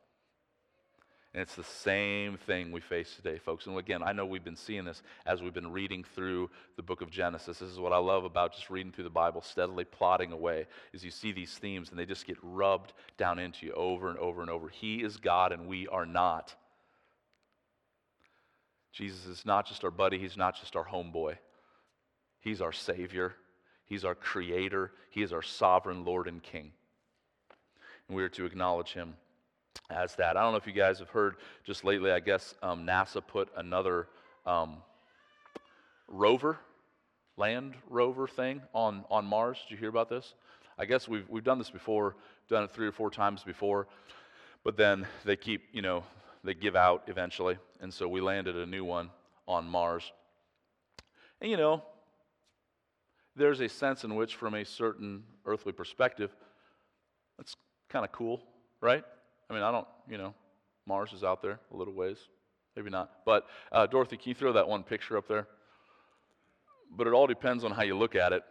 [1.34, 3.68] And it's the same thing we face today, folks.
[3.68, 7.02] And again, I know we've been seeing this as we've been reading through the book
[7.02, 7.60] of Genesis.
[7.60, 11.04] This is what I love about just reading through the Bible, steadily plodding away, is
[11.04, 14.42] you see these themes and they just get rubbed down into you over and over
[14.42, 14.70] and over.
[14.70, 16.56] He is God and we are not.
[18.92, 21.38] Jesus is not just our buddy, he's not just our homeboy.
[22.40, 23.36] He's our Savior,
[23.86, 26.72] He's our Creator, He is our sovereign Lord and King.
[28.08, 29.16] And we are to acknowledge Him
[29.90, 30.38] as that.
[30.38, 33.50] I don't know if you guys have heard just lately, I guess um, NASA put
[33.56, 34.08] another
[34.46, 34.78] um,
[36.08, 36.58] rover,
[37.38, 39.58] land rover thing on, on Mars.
[39.68, 40.34] Did you hear about this?
[40.78, 42.16] I guess we've, we've done this before,
[42.50, 43.88] done it three or four times before,
[44.64, 46.04] but then they keep, you know,
[46.44, 47.58] they give out eventually.
[47.82, 49.10] And so we landed a new one
[49.48, 50.12] on Mars.
[51.42, 51.84] And you know,
[53.36, 56.36] there's a sense in which, from a certain earthly perspective,
[57.38, 57.56] that's
[57.90, 58.42] kind of cool,
[58.82, 59.04] right?
[59.50, 60.34] I mean, I don't, you know,
[60.86, 62.18] Mars is out there a little ways.
[62.76, 63.12] Maybe not.
[63.26, 65.48] But, uh, Dorothy, can you throw that one picture up there?
[66.96, 68.44] But it all depends on how you look at it.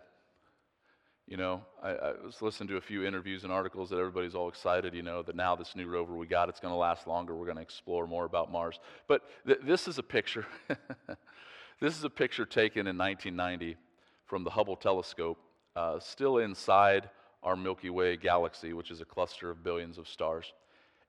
[1.28, 4.48] You know, I, I, was listening to a few interviews and articles that everybody's all
[4.48, 7.35] excited, you know, that now this new rover we got, it's going to last longer.
[7.35, 8.78] We're going to explore more about Mars.
[9.09, 10.46] But th- this is a picture.
[11.80, 13.76] this is a picture taken in 1990
[14.24, 15.38] from the Hubble telescope,
[15.74, 17.11] uh, still inside
[17.42, 20.52] our Milky Way galaxy, which is a cluster of billions of stars.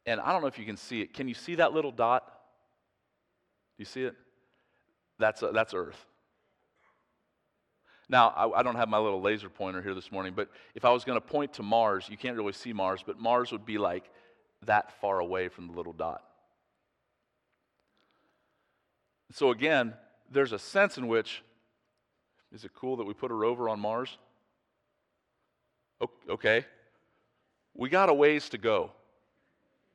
[0.07, 1.13] And I don't know if you can see it.
[1.13, 2.23] Can you see that little dot?
[2.25, 4.15] Do you see it?
[5.19, 6.03] That's, uh, that's Earth.
[8.09, 10.91] Now, I, I, don't have my little laser pointer here this morning, but if I
[10.91, 13.77] was going to point to Mars, you can't really see Mars, but Mars would be
[13.77, 14.09] like
[14.65, 16.23] that far away from the little dot.
[19.33, 19.93] So, again,
[20.31, 21.43] there's a sense in which
[22.53, 24.17] is it cool that we put a rover on Mars?
[26.29, 26.65] Okay.
[27.73, 28.91] We got a ways to go,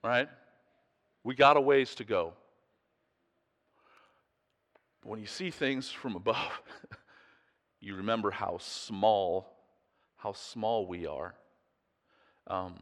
[0.02, 0.28] right?
[1.24, 2.32] We got a ways to go.
[5.02, 6.62] But when you see things from above,
[7.80, 9.52] you remember how small,
[10.16, 11.34] how small we are.
[12.46, 12.78] Um,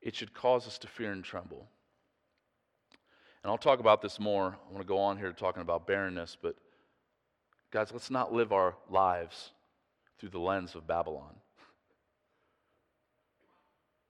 [0.00, 1.68] it should cause us to fear and tremble.
[3.42, 4.56] And I'll talk about this more.
[4.68, 6.56] I want to go on here talking about barrenness, but
[7.70, 9.50] guys, let's not live our lives
[10.18, 11.34] through the lens of Babylon.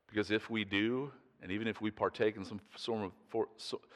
[0.08, 3.48] Because if we do, and even if we partake in some form of, for,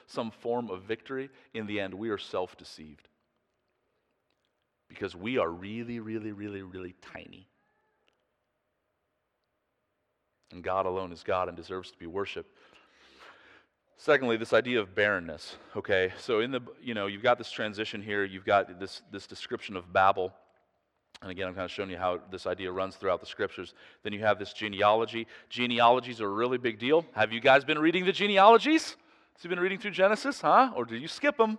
[0.07, 3.09] some form of victory, in the end, we are self deceived
[4.89, 7.49] because we are really, really, really, really tiny.
[10.53, 12.55] And God alone is God and deserves to be worshiped.
[13.97, 15.57] Secondly, this idea of barrenness.
[15.77, 18.25] Okay, so in the you know you've got this transition here.
[18.25, 20.33] You've got this this description of Babel,
[21.23, 23.75] and again I'm kind of showing you how this idea runs throughout the scriptures.
[24.03, 25.27] Then you have this genealogy.
[25.49, 27.07] Genealogies are a really big deal.
[27.13, 28.97] Have you guys been reading the genealogies?
[29.35, 30.73] Have you been reading through Genesis, huh?
[30.77, 31.59] Or did you skip them?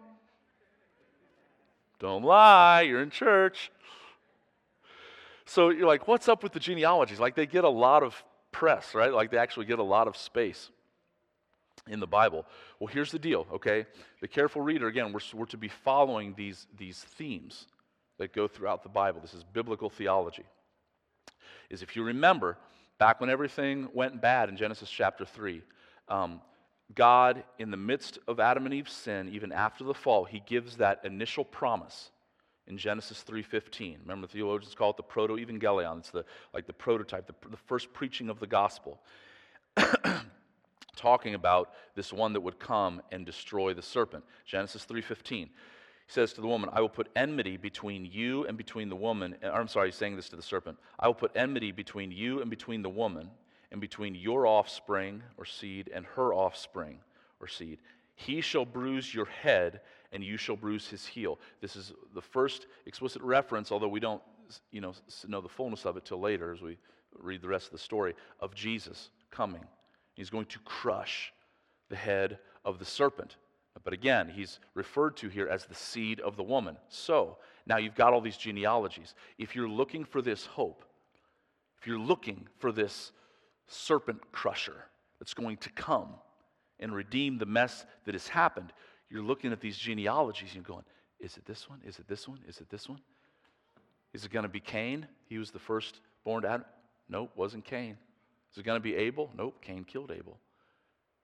[2.00, 3.72] Don't lie, you're in church.
[5.46, 7.20] So you're like, what's up with the genealogies?
[7.20, 8.22] Like they get a lot of
[8.52, 9.14] press, right?
[9.14, 10.70] Like they actually get a lot of space
[11.88, 12.46] in the Bible.
[12.80, 13.86] Well, here's the deal, okay?
[14.22, 17.68] The careful reader, again, we're, we're to be following these, these themes
[18.18, 19.22] that go throughout the Bible.
[19.22, 20.46] This is biblical theology.
[21.70, 22.58] Is if you remember,
[23.00, 25.62] back when everything went bad in Genesis chapter 3,
[26.10, 26.42] um,
[26.94, 30.78] God, in the midst of Adam and Eve's sin, even after the fall, he gives
[30.78, 32.12] that initial promise
[32.68, 34.00] in Genesis 3:15.
[34.02, 36.00] Remember, the theologians call it the proto-evangelion.
[36.00, 39.02] It's the, like the prototype, the, the first preaching of the gospel.
[40.96, 44.24] talking about this one that would come and destroy the serpent.
[44.46, 45.50] Genesis 3:15.
[46.14, 49.36] Says to the woman, I will put enmity between you and between the woman.
[49.42, 50.78] I'm sorry, he's saying this to the serpent.
[51.00, 53.32] I will put enmity between you and between the woman,
[53.72, 57.00] and between your offspring or seed and her offspring
[57.40, 57.80] or seed.
[58.14, 61.40] He shall bruise your head, and you shall bruise his heel.
[61.62, 64.22] This is the first explicit reference, although we don't
[64.70, 64.94] you know,
[65.28, 66.78] know the fullness of it till later as we
[67.18, 69.66] read the rest of the story, of Jesus coming.
[70.14, 71.34] He's going to crush
[71.90, 73.38] the head of the serpent.
[73.84, 76.78] But again, he's referred to here as the seed of the woman.
[76.90, 79.16] So, now you've got all these genealogies.
[79.38, 80.86] If you're looking for this hope,
[81.80, 83.12] if you're looking for this
[83.68, 84.86] serpent crusher
[85.20, 86.10] that's going to come
[86.80, 88.72] and redeem the mess that has happened,
[89.10, 90.86] you're looking at these genealogies and you're going,
[91.20, 91.80] is it this one?
[91.86, 92.40] Is it this one?
[92.48, 93.00] Is it this one?
[94.14, 95.08] Is it going to be Cain?
[95.26, 96.66] He was the first born to Adam.
[97.10, 97.98] Nope, wasn't Cain.
[98.52, 99.30] Is it going to be Abel?
[99.36, 100.38] Nope, Cain killed Abel.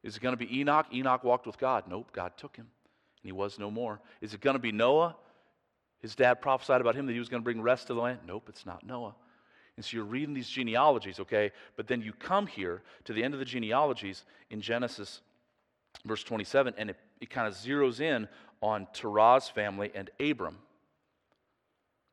[0.04, 0.88] Is it going to be Enoch?
[0.94, 1.86] Enoch walked with God.
[1.88, 4.00] Nope, God took him, and he was no more.
[4.22, 5.16] Is it going to be Noah?
[6.02, 8.20] His dad prophesied about him that he was going to bring rest to the land.
[8.26, 9.16] Nope, it's not Noah.
[9.76, 11.52] And so you're reading these genealogies, okay?
[11.76, 15.22] But then you come here to the end of the genealogies in Genesis,
[16.06, 18.28] verse 27, and it, it kind of zeroes in
[18.62, 20.58] on Terah's family and Abram.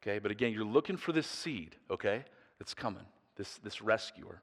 [0.03, 2.25] Okay, but again, you're looking for this seed, okay,
[2.59, 3.05] that's coming,
[3.37, 4.42] this, this rescuer.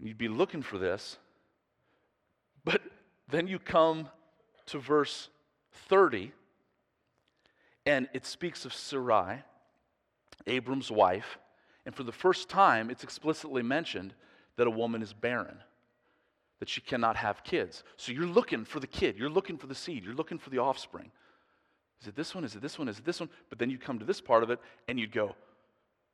[0.00, 1.18] You'd be looking for this,
[2.68, 2.82] but
[3.30, 4.10] then you come
[4.66, 5.30] to verse
[5.88, 6.32] 30,
[7.86, 9.42] and it speaks of Sarai,
[10.46, 11.38] Abram's wife,
[11.86, 14.12] and for the first time, it's explicitly mentioned
[14.56, 15.56] that a woman is barren,
[16.58, 17.84] that she cannot have kids.
[17.96, 20.58] So you're looking for the kid, you're looking for the seed, you're looking for the
[20.58, 21.10] offspring.
[22.02, 22.44] Is it this one?
[22.44, 22.86] Is it this one?
[22.88, 23.30] Is it this one?
[23.48, 25.34] But then you come to this part of it and you'd go,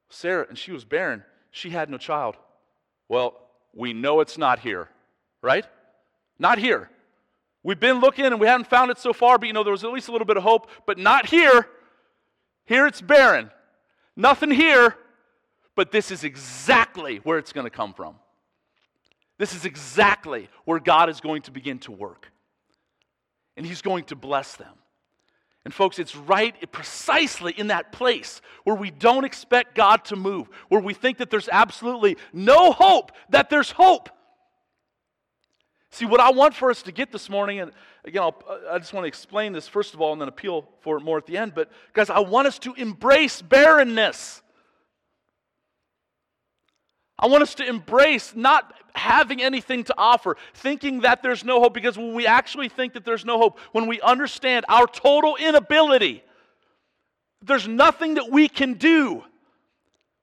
[0.08, 1.24] Sarah, and she was barren.
[1.50, 2.36] She had no child.
[3.08, 3.34] Well,
[3.74, 4.88] we know it's not here,
[5.42, 5.66] right?
[6.38, 6.90] Not here.
[7.62, 9.84] We've been looking and we haven't found it so far, but you know, there was
[9.84, 11.66] at least a little bit of hope, but not here.
[12.66, 13.50] Here it's barren.
[14.16, 14.96] Nothing here,
[15.74, 18.16] but this is exactly where it's going to come from.
[19.38, 22.30] This is exactly where God is going to begin to work.
[23.56, 24.74] And He's going to bless them.
[25.64, 30.48] And, folks, it's right precisely in that place where we don't expect God to move,
[30.68, 34.10] where we think that there's absolutely no hope, that there's hope.
[35.94, 37.70] See, what I want for us to get this morning, and
[38.04, 40.96] again, I'll, i just want to explain this first of all and then appeal for
[40.96, 44.42] it more at the end, but guys, I want us to embrace barrenness.
[47.16, 51.74] I want us to embrace not having anything to offer, thinking that there's no hope,
[51.74, 56.24] because when we actually think that there's no hope, when we understand our total inability,
[57.40, 59.22] there's nothing that we can do.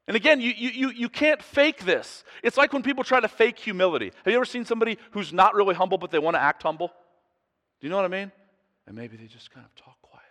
[0.08, 2.24] And again, you, you, you can't fake this.
[2.44, 4.12] It's like when people try to fake humility.
[4.26, 6.88] Have you ever seen somebody who's not really humble, but they want to act humble?
[6.88, 8.32] Do you know what I mean?
[8.88, 10.26] And maybe they just kind of talk quieter.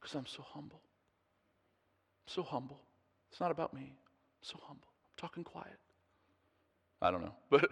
[0.00, 0.80] Because I'm so humble.
[2.26, 2.80] I'm so humble.
[3.30, 3.82] It's not about me.
[3.82, 5.78] I'm so humble I'm talking quiet.
[7.00, 7.34] I don't know.
[7.50, 7.70] But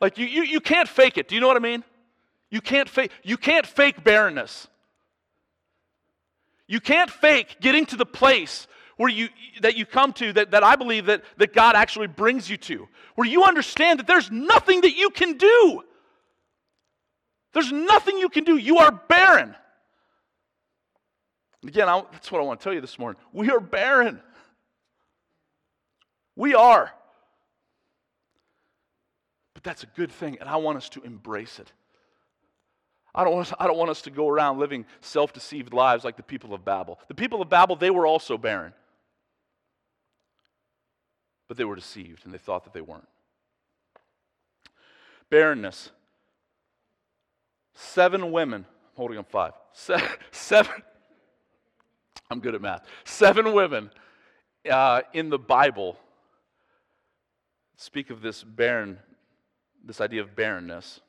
[0.00, 1.28] like you, you, you can't fake it.
[1.28, 1.84] Do you know what I mean?
[2.50, 4.68] You can't fake you can't fake barrenness.
[6.66, 8.66] You can't fake getting to the place
[9.02, 9.28] where you
[9.62, 12.86] that you come to that, that I believe that, that God actually brings you to,
[13.16, 15.82] where you understand that there's nothing that you can do.
[17.52, 18.56] There's nothing you can do.
[18.56, 19.56] You are barren.
[21.66, 23.20] Again, I, that's what I want to tell you this morning.
[23.32, 24.20] We are barren.
[26.36, 26.92] We are.
[29.52, 31.72] But that's a good thing, and I want us to embrace it.
[33.16, 36.04] I don't, want us, I don't want us to go around living self deceived lives
[36.04, 37.00] like the people of Babel.
[37.08, 38.72] The people of Babel, they were also barren.
[41.52, 43.06] But they were deceived, and they thought that they weren't.
[45.28, 45.90] Barrenness.
[47.74, 49.52] Seven women, I'm holding up five.
[49.74, 50.82] Seven, seven
[52.30, 52.86] I'm good at math.
[53.04, 53.90] Seven women
[54.70, 55.98] uh, in the Bible
[57.76, 58.98] speak of this barren,
[59.84, 61.02] this idea of barrenness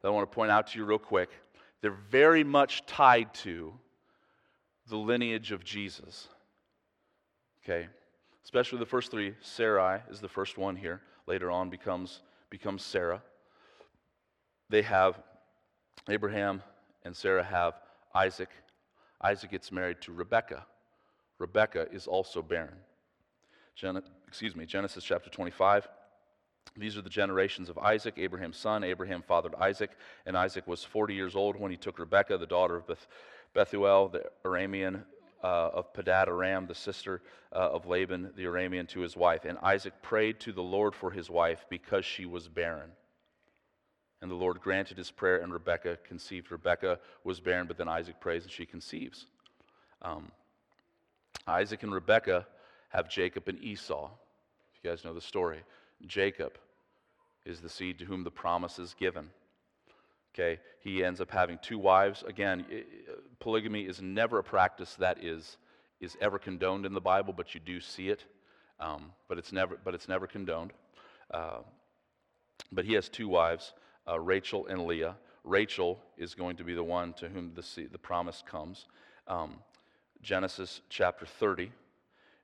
[0.00, 1.28] that I want to point out to you real quick.
[1.82, 3.74] They're very much tied to
[4.88, 6.28] the lineage of Jesus.
[7.62, 7.88] Okay?
[8.50, 9.32] Especially the first three.
[9.40, 11.00] Sarai is the first one here.
[11.28, 13.22] Later on becomes, becomes Sarah.
[14.68, 15.22] They have
[16.08, 16.60] Abraham
[17.04, 17.74] and Sarah have
[18.12, 18.48] Isaac.
[19.22, 20.66] Isaac gets married to Rebekah.
[21.38, 22.74] Rebekah is also barren.
[23.76, 25.86] Gen- excuse me, Genesis chapter 25.
[26.76, 28.82] These are the generations of Isaac, Abraham's son.
[28.82, 29.92] Abraham fathered Isaac,
[30.26, 33.06] and Isaac was 40 years old when he took Rebekah, the daughter of Beth-
[33.54, 35.04] Bethuel, the Aramean,
[35.42, 37.22] uh, of Paddan Aram, the sister
[37.52, 39.44] uh, of Laban the Aramean, to his wife.
[39.44, 42.90] And Isaac prayed to the Lord for his wife because she was barren.
[44.22, 46.52] And the Lord granted his prayer, and Rebekah conceived.
[46.52, 49.26] Rebekah was barren, but then Isaac prays and she conceives.
[50.02, 50.30] Um,
[51.46, 52.46] Isaac and Rebekah
[52.90, 54.10] have Jacob and Esau.
[54.74, 55.62] If you guys know the story,
[56.06, 56.58] Jacob
[57.46, 59.30] is the seed to whom the promise is given.
[60.34, 62.22] Okay, he ends up having two wives.
[62.26, 62.64] Again,
[63.40, 65.56] polygamy is never a practice that is,
[66.00, 68.24] is ever condoned in the Bible, but you do see it.
[68.78, 70.72] Um, but, it's never, but it's never condoned.
[71.32, 71.58] Uh,
[72.70, 73.72] but he has two wives,
[74.08, 75.16] uh, Rachel and Leah.
[75.42, 78.86] Rachel is going to be the one to whom the, the promise comes.
[79.26, 79.56] Um,
[80.22, 81.72] Genesis chapter 30,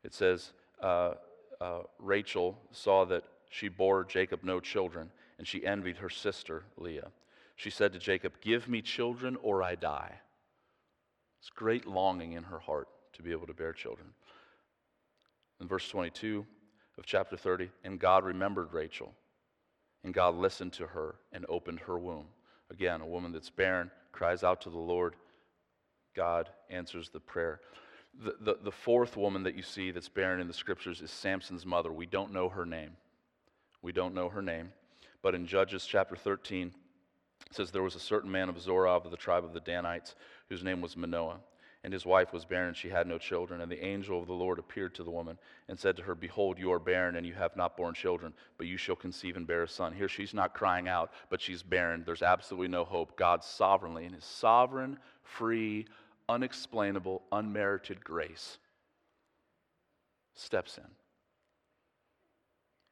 [0.03, 1.14] it says, uh,
[1.61, 7.11] uh Rachel saw that she bore Jacob no children, and she envied her sister Leah.
[7.57, 10.21] She said to Jacob, Give me children or I die.
[11.41, 14.09] It's great longing in her heart to be able to bear children.
[15.61, 16.45] In verse 22
[16.99, 19.13] of chapter 30, and God remembered Rachel,
[20.05, 22.27] and God listened to her and opened her womb.
[22.71, 25.15] Again, a woman that's barren cries out to the Lord.
[26.15, 27.61] God answers the prayer.
[28.23, 31.67] The, the, the, fourth woman that you see that's barren in the scriptures is Samson's
[31.67, 31.93] mother.
[31.93, 32.93] We don't know her name.
[33.83, 34.73] We don't know her name.
[35.23, 36.73] But in Judges chapter 13,
[37.55, 40.14] says, There was a certain man of Zorah of the tribe of the Danites,
[40.49, 41.40] whose name was Manoah.
[41.84, 43.61] And his wife was barren, she had no children.
[43.61, 45.38] And the angel of the Lord appeared to the woman
[45.68, 48.66] and said to her, Behold, you are barren, and you have not borne children, but
[48.66, 49.92] you shall conceive and bear a son.
[49.92, 52.03] Here she's not crying out, but she's barren.
[52.05, 53.16] There's absolutely no hope.
[53.16, 55.86] God sovereignly, in his sovereign, free,
[56.28, 58.59] unexplainable, unmerited grace,
[60.34, 60.90] steps in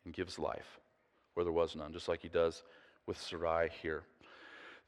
[0.05, 0.78] and gives life
[1.34, 2.62] where there was none, just like he does
[3.07, 4.05] with Sarai here.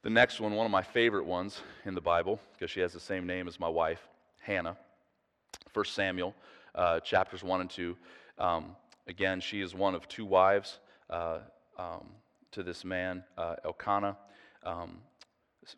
[0.03, 2.99] The next one, one of my favorite ones in the Bible, because she has the
[2.99, 4.07] same name as my wife,
[4.39, 4.77] Hannah.
[5.73, 6.35] 1 Samuel,
[6.75, 7.97] uh, chapters 1 and 2.
[8.37, 8.75] Um,
[9.07, 10.79] again, she is one of two wives
[11.09, 11.39] uh,
[11.77, 12.07] um,
[12.51, 14.17] to this man, uh, Elkanah.
[14.63, 14.99] Um,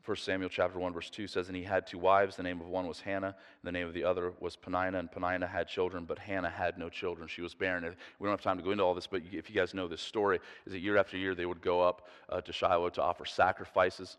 [0.06, 2.36] 1 Samuel chapter 1, verse 2 says, And he had two wives.
[2.36, 5.00] The name of one was Hannah, and the name of the other was Peninnah.
[5.00, 7.28] And Peninnah had children, but Hannah had no children.
[7.28, 7.84] She was barren.
[8.20, 10.02] We don't have time to go into all this, but if you guys know this
[10.02, 13.26] story, is that year after year they would go up uh, to Shiloh to offer
[13.26, 14.18] sacrifices.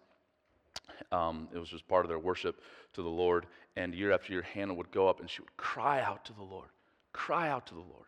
[1.12, 2.60] Um, it was just part of their worship
[2.94, 3.46] to the Lord.
[3.76, 6.42] And year after year, Hannah would go up and she would cry out to the
[6.42, 6.68] Lord,
[7.12, 8.06] cry out to the Lord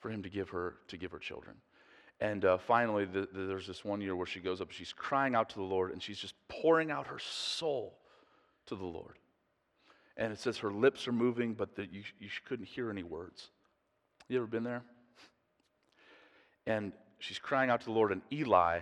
[0.00, 1.56] for him to give her to give her children.
[2.20, 5.34] And uh, finally, the, the, there's this one year where she goes up, she's crying
[5.34, 7.98] out to the Lord, and she's just pouring out her soul
[8.66, 9.18] to the Lord.
[10.16, 13.48] And it says her lips are moving, but the, you, you couldn't hear any words.
[14.28, 14.82] You ever been there?
[16.66, 18.80] And she's crying out to the Lord, and Eli,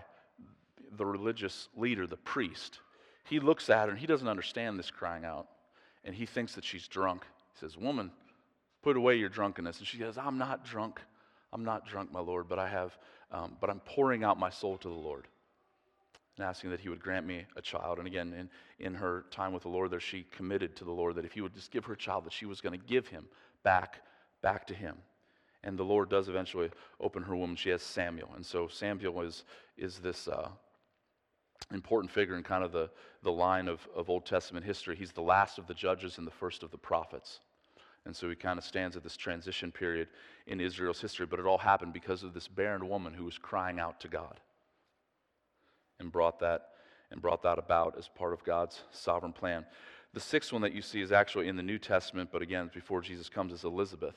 [0.97, 2.79] the religious leader, the priest,
[3.25, 5.49] he looks at her and he doesn't understand this crying out.
[6.05, 7.25] And he thinks that she's drunk.
[7.55, 8.11] He says, Woman,
[8.83, 9.79] put away your drunkenness.
[9.79, 11.01] And she says, I'm not drunk.
[11.53, 12.97] I'm not drunk, my Lord, but I have
[13.35, 15.27] um, but I'm pouring out my soul to the Lord
[16.37, 17.99] and asking that He would grant me a child.
[17.99, 18.49] And again, in,
[18.85, 21.41] in her time with the Lord, there she committed to the Lord that if He
[21.41, 23.25] would just give her a child, that she was going to give him
[23.65, 24.01] back,
[24.41, 24.97] back to Him.
[25.65, 26.71] And the Lord does eventually
[27.01, 27.57] open her womb.
[27.57, 28.31] She has Samuel.
[28.37, 29.45] And so Samuel is,
[29.77, 30.49] is this uh,
[31.73, 32.91] important figure in kind of the,
[33.23, 34.95] the line of, of Old Testament history.
[34.95, 37.41] He's the last of the judges and the first of the prophets.
[38.07, 40.09] And so he kind of stands at this transition period
[40.47, 41.27] in Israel's history.
[41.27, 44.41] But it all happened because of this barren woman who was crying out to God
[45.99, 46.69] and brought that
[47.11, 49.65] and brought that about as part of God's sovereign plan.
[50.15, 53.01] The sixth one that you see is actually in the New Testament, but again, before
[53.01, 54.17] Jesus comes, is Elizabeth,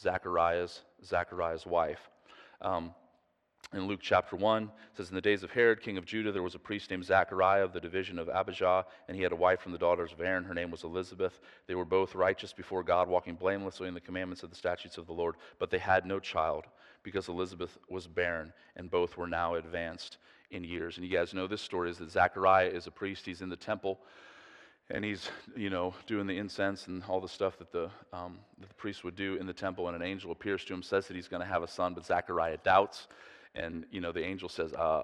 [0.00, 2.08] Zachariah's Zachariah's wife.
[2.60, 2.94] Um,
[3.74, 6.42] in Luke chapter 1, it says, In the days of Herod, king of Judah, there
[6.42, 9.60] was a priest named Zachariah of the division of Abijah, and he had a wife
[9.60, 10.44] from the daughters of Aaron.
[10.44, 11.40] Her name was Elizabeth.
[11.66, 15.06] They were both righteous before God, walking blamelessly in the commandments of the statutes of
[15.06, 15.34] the Lord.
[15.58, 16.64] But they had no child,
[17.02, 20.16] because Elizabeth was barren, and both were now advanced
[20.50, 20.96] in years.
[20.96, 23.26] And you guys know this story is that Zachariah is a priest.
[23.26, 24.00] He's in the temple,
[24.88, 28.68] and he's, you know, doing the incense and all the stuff that the, um, that
[28.68, 31.16] the priest would do in the temple, and an angel appears to him, says that
[31.16, 33.08] he's going to have a son, but Zachariah doubts.
[33.58, 35.02] And, you know, the angel says, uh,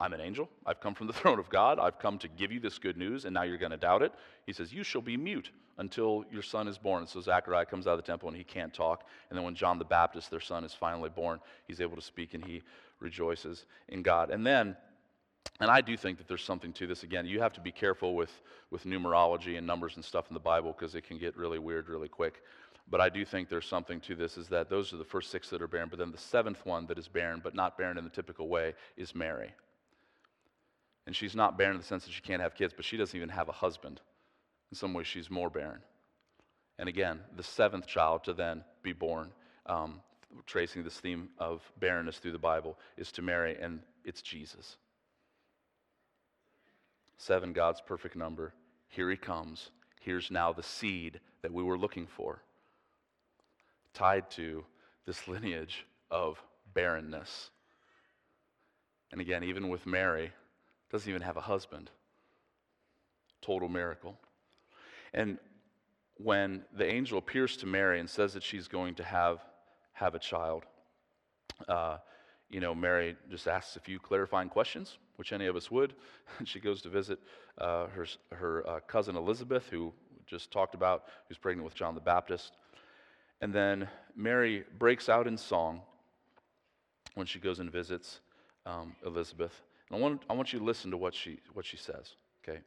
[0.00, 0.48] I'm an angel.
[0.64, 1.78] I've come from the throne of God.
[1.78, 4.12] I've come to give you this good news, and now you're going to doubt it.
[4.46, 7.06] He says, You shall be mute until your son is born.
[7.06, 9.04] So Zechariah comes out of the temple and he can't talk.
[9.30, 12.34] And then when John the Baptist, their son, is finally born, he's able to speak
[12.34, 12.62] and he
[13.00, 14.30] rejoices in God.
[14.30, 14.76] And then,
[15.60, 17.04] and I do think that there's something to this.
[17.04, 20.40] Again, you have to be careful with, with numerology and numbers and stuff in the
[20.40, 22.42] Bible because it can get really weird really quick.
[22.90, 25.50] But I do think there's something to this is that those are the first six
[25.50, 28.04] that are barren, but then the seventh one that is barren, but not barren in
[28.04, 29.52] the typical way, is Mary.
[31.06, 33.16] And she's not barren in the sense that she can't have kids, but she doesn't
[33.16, 34.00] even have a husband.
[34.70, 35.80] In some ways, she's more barren.
[36.78, 39.32] And again, the seventh child to then be born,
[39.66, 40.00] um,
[40.46, 44.76] tracing this theme of barrenness through the Bible, is to Mary, and it's Jesus.
[47.16, 48.54] Seven, God's perfect number.
[48.88, 49.70] Here he comes.
[50.00, 52.42] Here's now the seed that we were looking for,
[53.94, 54.64] tied to
[55.06, 56.42] this lineage of
[56.74, 57.50] barrenness.
[59.10, 60.32] And again, even with Mary,
[60.90, 61.90] doesn't even have a husband.
[63.40, 64.18] Total miracle.
[65.14, 65.38] And
[66.16, 69.40] when the angel appears to Mary and says that she's going to have,
[69.92, 70.64] have a child,
[71.68, 71.98] uh,
[72.50, 75.94] you know, Mary just asks a few clarifying questions, which any of us would.
[76.38, 77.18] And she goes to visit
[77.58, 79.92] uh, her, her uh, cousin Elizabeth, who
[80.26, 82.52] just talked about, who's pregnant with John the Baptist.
[83.40, 85.82] And then Mary breaks out in song
[87.14, 88.20] when she goes and visits
[88.66, 89.62] um, Elizabeth.
[89.88, 92.60] And I want, I want you to listen to what she, what she says, okay?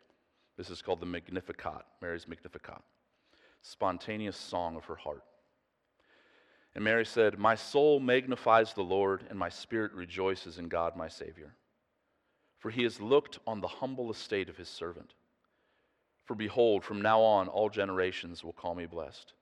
[0.57, 2.82] This is called the Magnificat, Mary's Magnificat,
[3.61, 5.24] spontaneous song of her heart.
[6.74, 11.07] And Mary said, My soul magnifies the Lord, and my spirit rejoices in God my
[11.07, 11.53] Savior.
[12.59, 15.13] For he has looked on the humble estate of his servant.
[16.26, 19.34] For behold, from now on all generations will call me blessed.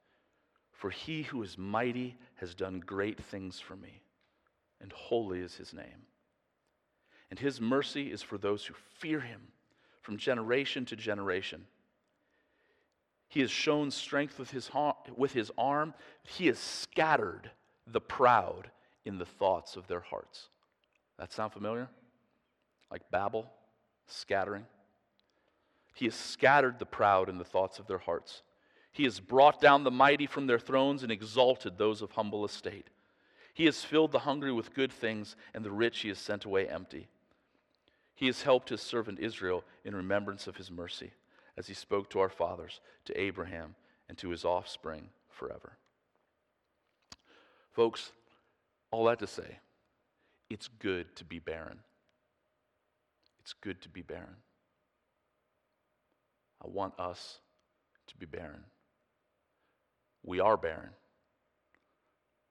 [0.80, 4.02] For he who is mighty has done great things for me,
[4.80, 6.08] and holy is his name.
[7.30, 9.42] And his mercy is for those who fear him
[10.02, 11.66] from generation to generation.
[13.28, 14.72] He has shown strength with his,
[15.18, 15.96] with his arm.
[16.24, 17.52] He has scattered
[17.86, 18.72] the proud
[19.04, 20.48] in the thoughts of their hearts.
[21.18, 21.90] That sound familiar?
[22.90, 23.52] Like Babel,
[24.08, 24.66] scattering.
[25.94, 28.44] He has scattered the proud in the thoughts of their hearts.
[28.92, 32.88] He has brought down the mighty from their thrones and exalted those of humble estate.
[33.54, 36.68] He has filled the hungry with good things, and the rich he has sent away
[36.68, 37.08] empty.
[38.16, 41.12] He has helped his servant Israel in remembrance of his mercy,
[41.58, 43.76] as he spoke to our fathers, to Abraham,
[44.08, 45.78] and to his offspring forever.
[47.72, 48.12] Folks,
[48.92, 49.60] all that to say,
[50.50, 51.80] it's good to be barren.
[53.40, 54.36] It's good to be barren.
[56.64, 57.40] I want us
[58.08, 58.66] to be barren.
[60.24, 60.90] We are barren.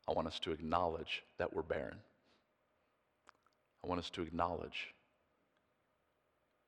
[0.08, 1.98] I want us to acknowledge that we're barren.
[3.84, 4.94] I want us to acknowledge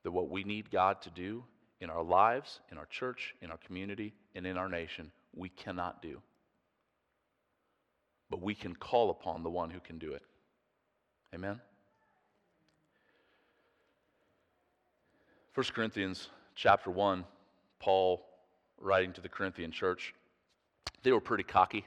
[0.02, 1.44] that what we need God to do
[1.80, 6.02] in our lives, in our church, in our community, and in our nation, we cannot
[6.02, 6.20] do.
[8.28, 10.22] But we can call upon the one who can do it.
[11.34, 11.60] Amen?
[15.54, 17.24] 1 Corinthians chapter 1,
[17.80, 18.24] Paul
[18.78, 20.14] writing to the Corinthian church,
[21.02, 21.84] they were pretty cocky.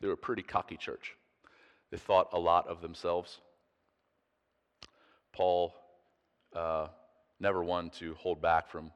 [0.00, 1.14] They were a pretty cocky church.
[1.90, 3.38] They thought a lot of themselves.
[5.32, 5.74] Paul,
[6.54, 6.88] uh,
[7.40, 8.90] never one to hold back from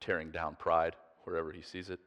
[0.00, 2.00] tearing down pride wherever he sees it.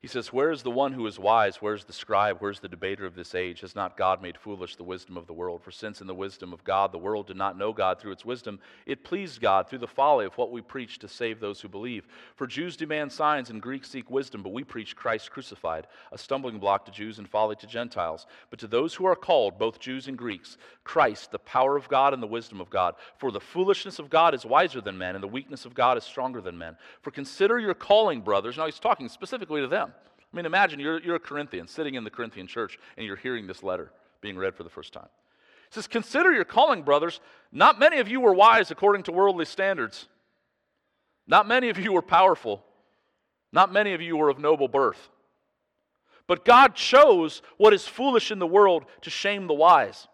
[0.00, 1.56] He says, Where is the one who is wise?
[1.56, 2.38] Where is the scribe?
[2.38, 3.60] Where is the debater of this age?
[3.60, 5.62] Has not God made foolish the wisdom of the world?
[5.62, 8.24] For since in the wisdom of God the world did not know God through its
[8.24, 11.68] wisdom, it pleased God through the folly of what we preach to save those who
[11.68, 12.06] believe.
[12.34, 16.60] For Jews demand signs and Greeks seek wisdom, but we preach Christ crucified, a stumbling
[16.60, 18.26] block to Jews and folly to Gentiles.
[18.48, 22.14] But to those who are called, both Jews and Greeks, Christ, the power of God
[22.14, 22.94] and the wisdom of God.
[23.18, 26.04] For the foolishness of God is wiser than men, and the weakness of God is
[26.04, 26.78] stronger than men.
[27.02, 28.56] For consider your calling, brothers.
[28.56, 29.89] Now he's talking specifically to them.
[30.32, 33.46] I mean, imagine you're, you're a Corinthian sitting in the Corinthian church and you're hearing
[33.46, 35.08] this letter being read for the first time.
[35.68, 37.20] He says, Consider your calling, brothers.
[37.52, 40.08] Not many of you were wise according to worldly standards.
[41.26, 42.64] Not many of you were powerful.
[43.52, 45.08] Not many of you were of noble birth.
[46.28, 50.06] But God chose what is foolish in the world to shame the wise.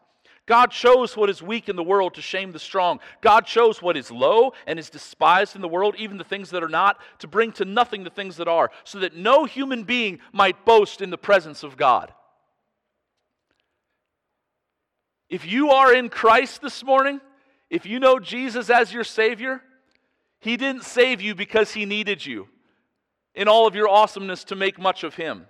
[0.47, 3.01] God chose what is weak in the world to shame the strong.
[3.20, 6.62] God chose what is low and is despised in the world, even the things that
[6.62, 10.20] are not, to bring to nothing the things that are, so that no human being
[10.32, 12.12] might boast in the presence of God.
[15.28, 17.20] If you are in Christ this morning,
[17.68, 19.61] if you know Jesus as your Savior,
[20.38, 22.47] He didn't save you because He needed you
[23.34, 25.47] in all of your awesomeness to make much of Him.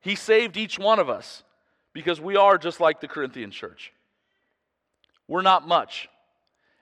[0.00, 1.44] He saved each one of us
[1.92, 3.92] because we are just like the Corinthian church.
[5.28, 6.08] We're not much.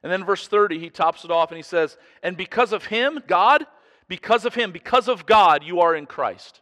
[0.02, 3.20] And then verse 30, he tops it off and he says, And because of him,
[3.26, 3.66] God,
[4.06, 6.60] because of him, because of God, you are in Christ.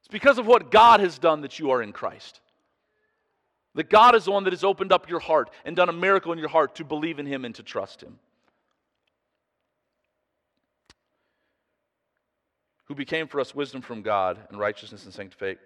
[0.00, 2.40] It's because of what God has done that you are in Christ.
[3.74, 6.32] That God is the one that has opened up your heart and done a miracle
[6.32, 8.18] in your heart to believe in him and to trust him.
[12.84, 15.60] Who became for us wisdom from God and righteousness and sanctification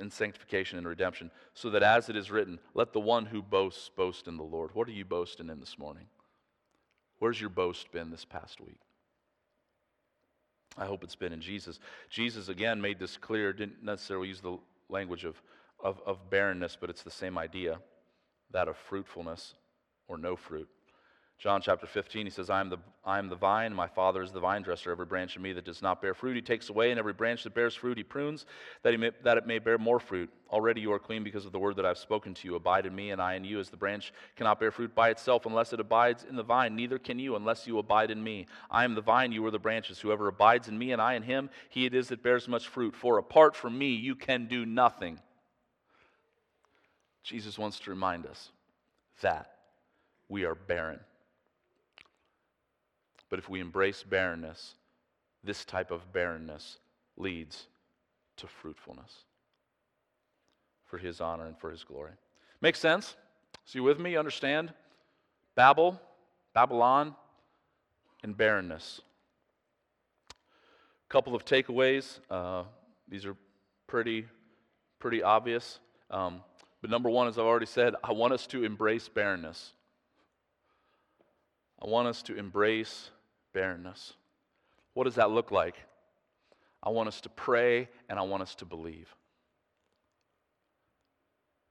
[0.00, 3.90] in sanctification and redemption, so that as it is written, let the one who boasts
[3.94, 4.70] boast in the Lord.
[4.74, 6.06] What are you boasting in this morning?
[7.18, 8.80] Where's your boast been this past week?
[10.78, 11.78] I hope it's been in Jesus.
[12.08, 14.56] Jesus, again, made this clear, didn't necessarily use the
[14.88, 15.40] language of,
[15.82, 17.78] of, of barrenness, but it's the same idea
[18.52, 19.54] that of fruitfulness
[20.08, 20.68] or no fruit.
[21.40, 24.30] John chapter 15, he says, I am, the, I am the vine, my Father is
[24.30, 24.90] the vine dresser.
[24.90, 27.44] Every branch in me that does not bear fruit, he takes away, and every branch
[27.44, 28.44] that bears fruit, he prunes,
[28.82, 30.28] that, he may, that it may bear more fruit.
[30.50, 32.56] Already you are clean because of the word that I've spoken to you.
[32.56, 35.46] Abide in me, and I in you, as the branch cannot bear fruit by itself
[35.46, 36.76] unless it abides in the vine.
[36.76, 38.46] Neither can you unless you abide in me.
[38.70, 39.98] I am the vine, you are the branches.
[39.98, 42.94] Whoever abides in me, and I in him, he it is that bears much fruit.
[42.94, 45.18] For apart from me, you can do nothing.
[47.22, 48.50] Jesus wants to remind us
[49.22, 49.52] that
[50.28, 51.00] we are barren.
[53.30, 54.74] But if we embrace barrenness,
[55.42, 56.78] this type of barrenness
[57.16, 57.68] leads
[58.36, 59.24] to fruitfulness
[60.86, 62.12] for his honor and for his glory.
[62.60, 63.14] Makes sense?
[63.64, 64.12] So you with me?
[64.12, 64.72] You understand?
[65.54, 66.00] Babel,
[66.52, 67.14] Babylon,
[68.22, 69.00] and barrenness.
[70.30, 72.18] A couple of takeaways.
[72.28, 72.64] Uh,
[73.08, 73.36] these are
[73.86, 74.26] pretty,
[74.98, 75.78] pretty obvious.
[76.10, 76.42] Um,
[76.80, 79.72] but number one, as I've already said, I want us to embrace barrenness.
[81.82, 83.10] I want us to embrace
[83.52, 84.14] barrenness.
[84.94, 85.76] What does that look like?
[86.82, 89.14] I want us to pray and I want us to believe.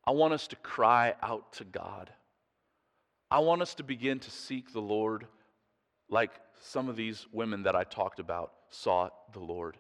[0.06, 2.10] I want us to cry out to God.
[3.32, 5.28] I want us to begin to seek the Lord
[6.10, 9.78] like some of these women that I talked about sought the Lord.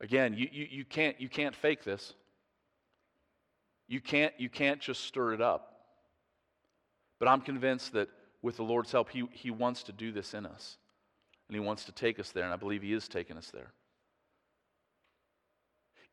[0.00, 2.14] Again, you, you, you, can't, you can't fake this.
[3.88, 5.72] You can't, you can't just stir it up.
[7.18, 8.08] But I'm convinced that
[8.46, 10.78] with the Lord's help, he, he wants to do this in us.
[11.48, 13.72] And He wants to take us there, and I believe He is taking us there.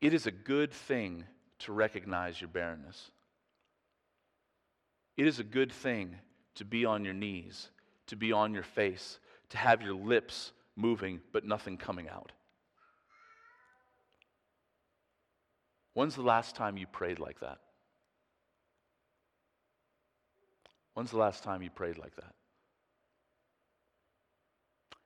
[0.00, 1.24] It is a good thing
[1.60, 3.12] to recognize your barrenness.
[5.16, 6.16] It is a good thing
[6.56, 7.68] to be on your knees,
[8.08, 9.20] to be on your face,
[9.50, 12.32] to have your lips moving but nothing coming out.
[15.92, 17.58] When's the last time you prayed like that?
[20.94, 22.32] When's the last time you prayed like that?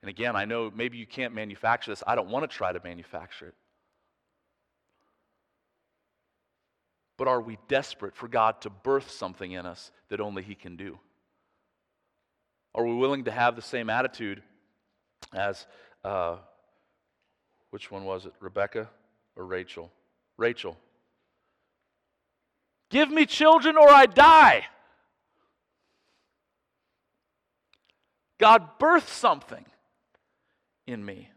[0.02, 2.04] And again, I know maybe you can't manufacture this.
[2.06, 3.54] I don't want to try to manufacture it.
[7.16, 10.76] But are we desperate for God to birth something in us that only He can
[10.76, 10.98] do?
[12.74, 14.40] Are we willing to have the same attitude
[15.34, 15.66] as,
[16.04, 16.36] uh,
[17.70, 18.88] which one was it, Rebecca
[19.34, 19.90] or Rachel?
[20.36, 20.76] Rachel.
[22.88, 24.66] Give me children or I die.
[28.38, 29.64] God birthed something
[30.86, 31.28] in me.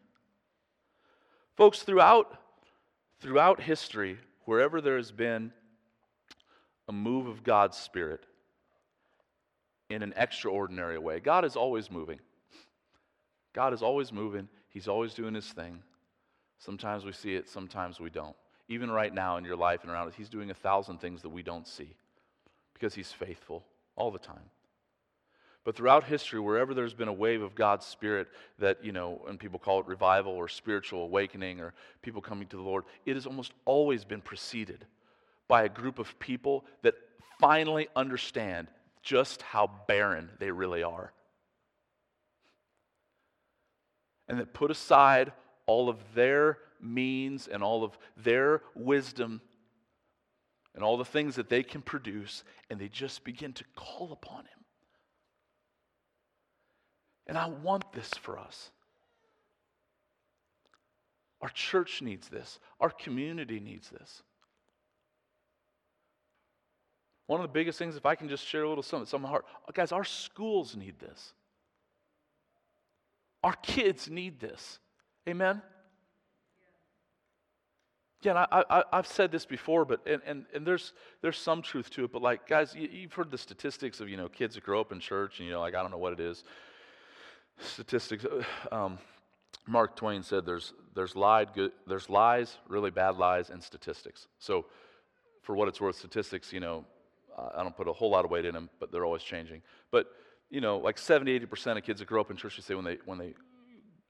[1.58, 2.40] Folks, throughout,
[3.20, 5.52] throughout history, wherever there has been
[6.88, 8.26] a move of God's Spirit
[9.90, 12.20] in an extraordinary way, God is always moving.
[13.54, 15.84] God is always moving, He's always doing His thing.
[16.58, 18.36] Sometimes we see it, sometimes we don't.
[18.70, 21.30] Even right now in your life and around us, He's doing a thousand things that
[21.30, 21.96] we don't see
[22.74, 24.50] because He's faithful all the time.
[25.64, 29.40] But throughout history, wherever there's been a wave of God's Spirit that, you know, and
[29.40, 33.28] people call it revival or spiritual awakening or people coming to the Lord, it has
[33.28, 34.86] almost always been preceded
[35.48, 36.96] by a group of people that
[37.40, 38.70] finally understand
[39.04, 41.12] just how barren they really are.
[44.28, 45.32] And that put aside
[45.68, 49.42] all of their means and all of their wisdom
[50.74, 54.46] and all the things that they can produce, and they just begin to call upon
[54.46, 54.61] Him.
[57.32, 58.72] And I want this for us.
[61.42, 64.22] Our church needs this, our community needs this.
[67.28, 69.46] One of the biggest things, if I can just share a little something, some heart,
[69.74, 71.32] guys, our schools need this.
[73.46, 74.80] Our kids need this.
[75.26, 75.62] Amen?
[78.22, 82.04] Again, I, I've said this before, but and, and, and there's there's some truth to
[82.04, 82.12] it.
[82.12, 84.92] But like, guys, you, you've heard the statistics of you know kids that grow up
[84.92, 86.44] in church, and you know, like I don't know what it is,
[87.64, 88.26] statistics.
[88.72, 89.00] Um,
[89.68, 94.28] Mark Twain said there's, there's, lied, good, there's lies, really bad lies, and statistics.
[94.40, 94.66] So,
[95.44, 96.86] for what it's worth, statistics, you know,
[97.56, 99.62] I don't put a whole lot of weight in them, but they're always changing.
[99.92, 100.08] But,
[100.50, 102.86] you know, like 70, 80% of kids that grow up in church, they say when
[102.86, 103.34] they, when they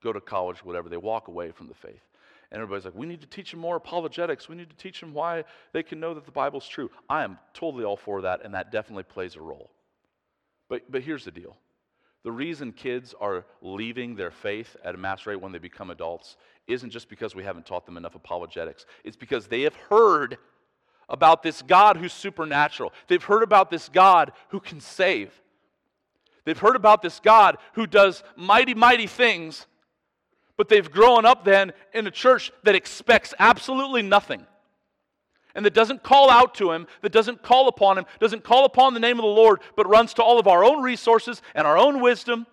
[0.02, 2.02] go to college, whatever, they walk away from the faith.
[2.50, 4.48] And everybody's like, we need to teach them more apologetics.
[4.48, 6.90] We need to teach them why they can know that the Bible's true.
[7.08, 9.70] I am totally all for that, and that definitely plays a role.
[10.68, 11.56] But, but here's the deal
[12.24, 16.36] the reason kids are leaving their faith at a mass rate when they become adults
[16.68, 18.86] isn't just because we haven't taught them enough apologetics.
[19.02, 20.38] It's because they have heard
[21.08, 22.92] about this God who's supernatural.
[23.08, 25.32] They've heard about this God who can save.
[26.44, 29.66] They've heard about this God who does mighty, mighty things,
[30.56, 34.46] but they've grown up then in a church that expects absolutely nothing
[35.54, 38.94] and that doesn't call out to him, that doesn't call upon him, doesn't call upon
[38.94, 41.76] the name of the Lord, but runs to all of our own resources and our
[41.76, 42.46] own wisdom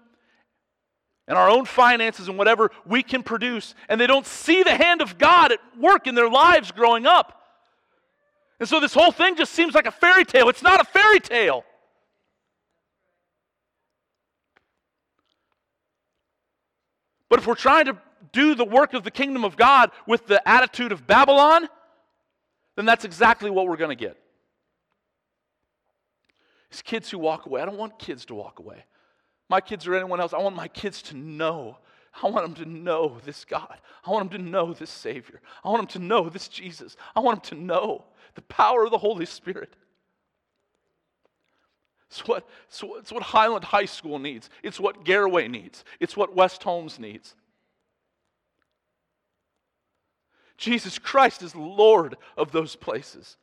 [1.28, 5.02] and our own finances and whatever we can produce, and they don't see the hand
[5.02, 7.44] of God at work in their lives growing up.
[8.60, 10.50] And so this whole thing just seems like a fairy tale.
[10.50, 11.64] It's not a fairy tale.
[17.30, 17.98] But if we're trying to
[18.32, 21.70] do the work of the kingdom of God with the attitude of Babylon,
[22.80, 24.16] then that's exactly what we're going to get.
[26.72, 27.62] It's kids who walk away.
[27.62, 28.86] I don't want kids to walk away.
[29.50, 31.78] My kids or anyone else, I want my kids to know.
[32.24, 33.76] I want them to know this God.
[34.06, 35.42] I want them to know this Savior.
[35.62, 36.96] I want them to know this Jesus.
[37.14, 38.06] I want them to know
[38.36, 39.76] the power of the Holy Spirit.
[42.10, 44.50] It's what, it's what Highland High School needs.
[44.64, 45.84] It's what Garaway needs.
[46.00, 47.36] It's what West Holmes needs.
[50.60, 53.38] Jesus Christ is Lord of those places.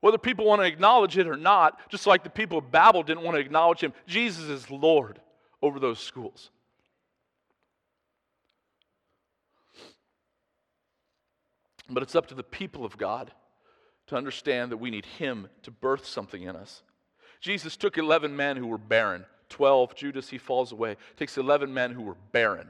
[0.00, 3.24] Whether people want to acknowledge it or not, just like the people of Babel didn't
[3.24, 5.20] want to acknowledge him, Jesus is Lord
[5.60, 6.50] over those schools.
[11.90, 13.32] But it's up to the people of God
[14.08, 16.82] to understand that we need Him to birth something in us.
[17.40, 19.24] Jesus took 11 men who were barren.
[19.48, 20.96] 12, Judas, he falls away.
[21.16, 22.68] Takes 11 men who were barren.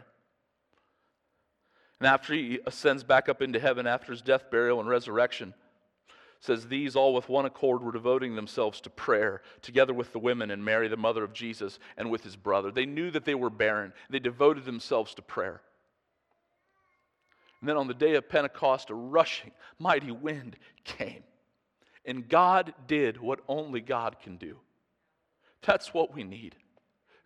[2.01, 5.55] And after he ascends back up into heaven after his death, burial, and resurrection,
[6.41, 10.51] says these all with one accord were devoting themselves to prayer together with the women
[10.51, 12.71] and Mary the mother of Jesus and with his brother.
[12.71, 13.93] They knew that they were barren.
[14.09, 15.61] They devoted themselves to prayer.
[17.61, 21.25] And then on the day of Pentecost, a rushing, mighty wind came.
[22.05, 24.59] And God did what only God can do.
[25.63, 26.55] That's what we need.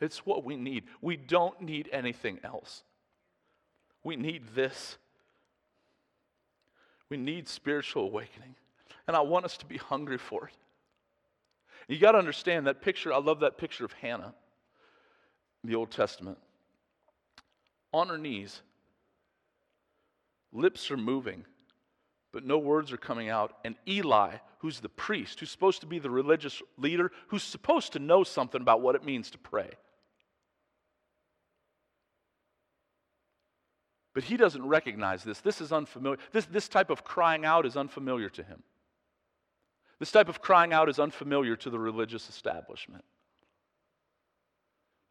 [0.00, 0.84] It's what we need.
[1.02, 2.82] We don't need anything else.
[4.04, 4.98] We need this.
[7.08, 8.54] We need spiritual awakening.
[9.06, 10.54] And I want us to be hungry for it.
[11.88, 13.12] You got to understand that picture.
[13.12, 14.34] I love that picture of Hannah
[15.62, 16.38] in the Old Testament.
[17.92, 18.62] On her knees,
[20.52, 21.44] lips are moving,
[22.32, 23.58] but no words are coming out.
[23.64, 27.98] And Eli, who's the priest, who's supposed to be the religious leader, who's supposed to
[27.98, 29.70] know something about what it means to pray.
[34.14, 35.40] But he doesn't recognize this.
[35.40, 36.18] This is unfamiliar.
[36.32, 38.62] This, this type of crying out is unfamiliar to him.
[39.98, 43.04] This type of crying out is unfamiliar to the religious establishment.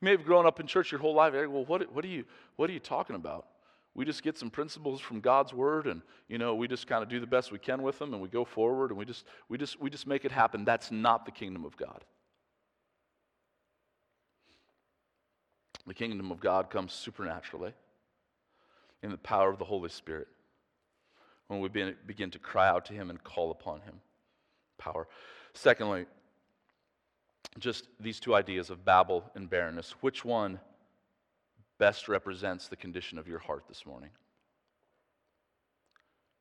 [0.02, 1.34] You may have grown up in church your whole life.
[1.34, 2.26] Well, what, what, are you,
[2.58, 3.48] what are you talking about?
[3.94, 7.10] we just get some principles from God's word and you know we just kind of
[7.10, 9.58] do the best we can with them and we go forward and we just we
[9.58, 12.04] just we just make it happen that's not the kingdom of God
[15.86, 17.74] the kingdom of God comes supernaturally
[19.04, 20.28] in the power of the Holy Spirit
[21.48, 23.96] when we begin to cry out to him and call upon him
[24.78, 25.08] power
[25.54, 26.06] secondly
[27.60, 30.60] just these two ideas of Babel and barrenness which one
[31.82, 34.12] best represents the condition of your heart this morning?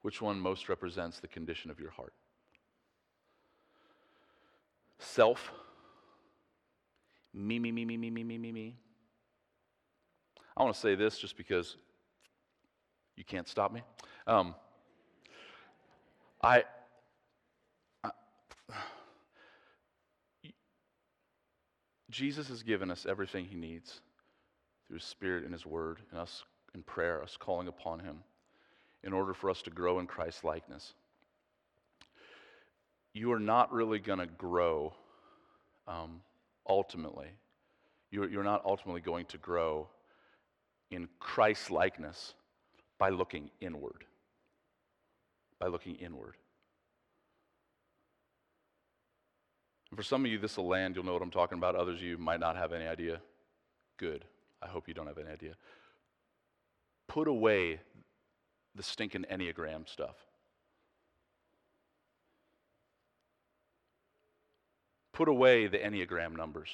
[0.02, 2.12] Which one most represents the condition of your heart?
[4.98, 5.50] Self.
[7.32, 8.76] Me, me, me, me, me, me, me, me, me.
[10.54, 11.78] I want to say this just because
[13.20, 13.82] you can't stop me.
[14.26, 14.54] Um,
[16.42, 16.64] I,
[18.02, 18.10] I,
[22.10, 24.00] Jesus has given us everything he needs
[24.86, 26.44] through His Spirit and His Word, and us
[26.74, 28.20] in prayer, us calling upon Him,
[29.04, 30.94] in order for us to grow in Christ's likeness.
[33.12, 34.94] You are not really going to grow
[35.86, 36.22] um,
[36.66, 37.28] ultimately.
[38.10, 39.88] You're, you're not ultimately going to grow
[40.90, 42.32] in Christ's likeness
[43.00, 44.04] by looking inward.
[45.58, 46.34] By looking inward.
[49.90, 50.94] And for some of you, this will land.
[50.94, 51.74] You'll know what I'm talking about.
[51.74, 53.20] Others of you might not have any idea.
[53.96, 54.24] Good.
[54.62, 55.54] I hope you don't have any idea.
[57.08, 57.80] Put away
[58.76, 60.14] the stinking Enneagram stuff.
[65.12, 66.68] Put away the Enneagram numbers.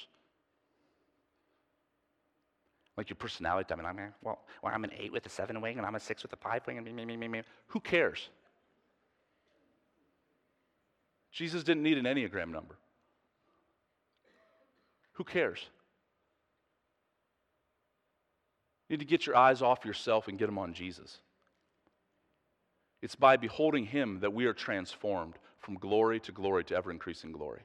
[2.96, 5.76] Like your personality, I mean, I'm, well, well, I'm an eight with a seven wing,
[5.76, 7.42] and I'm a six with a five wing, and me, me, me, me.
[7.68, 8.30] Who cares?
[11.30, 12.76] Jesus didn't need an Enneagram number.
[15.12, 15.66] Who cares?
[18.88, 21.18] You need to get your eyes off yourself and get them on Jesus.
[23.02, 27.32] It's by beholding him that we are transformed from glory to glory to ever increasing
[27.32, 27.60] glory.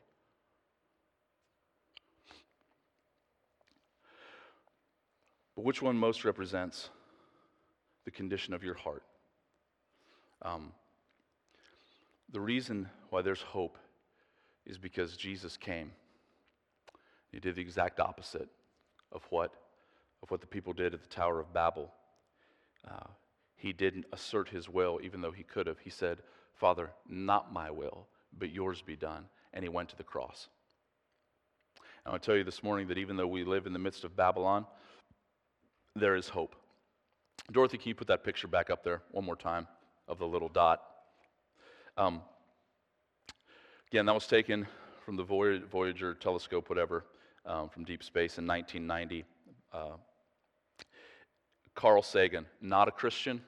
[5.61, 6.89] But which one most represents
[8.03, 9.03] the condition of your heart?
[10.41, 10.71] Um,
[12.31, 13.77] the reason why there's hope
[14.65, 15.91] is because Jesus came.
[17.31, 18.49] He did the exact opposite
[19.11, 19.53] of what,
[20.23, 21.91] of what the people did at the Tower of Babel.
[22.89, 23.11] Uh,
[23.55, 25.77] he didn't assert his will, even though he could have.
[25.77, 26.23] He said,
[26.55, 29.25] Father, not my will, but yours be done.
[29.53, 30.47] And he went to the cross.
[32.03, 34.03] I want to tell you this morning that even though we live in the midst
[34.03, 34.65] of Babylon,
[35.95, 36.55] there is hope.
[37.51, 39.67] Dorothy, can you put that picture back up there one more time
[40.07, 40.81] of the little dot?
[41.97, 42.21] Um,
[43.91, 44.67] again, that was taken
[45.05, 47.05] from the Voyager telescope, whatever,
[47.45, 49.25] um, from deep space in 1990.
[49.73, 49.97] Uh,
[51.75, 53.41] Carl Sagan, not a Christian,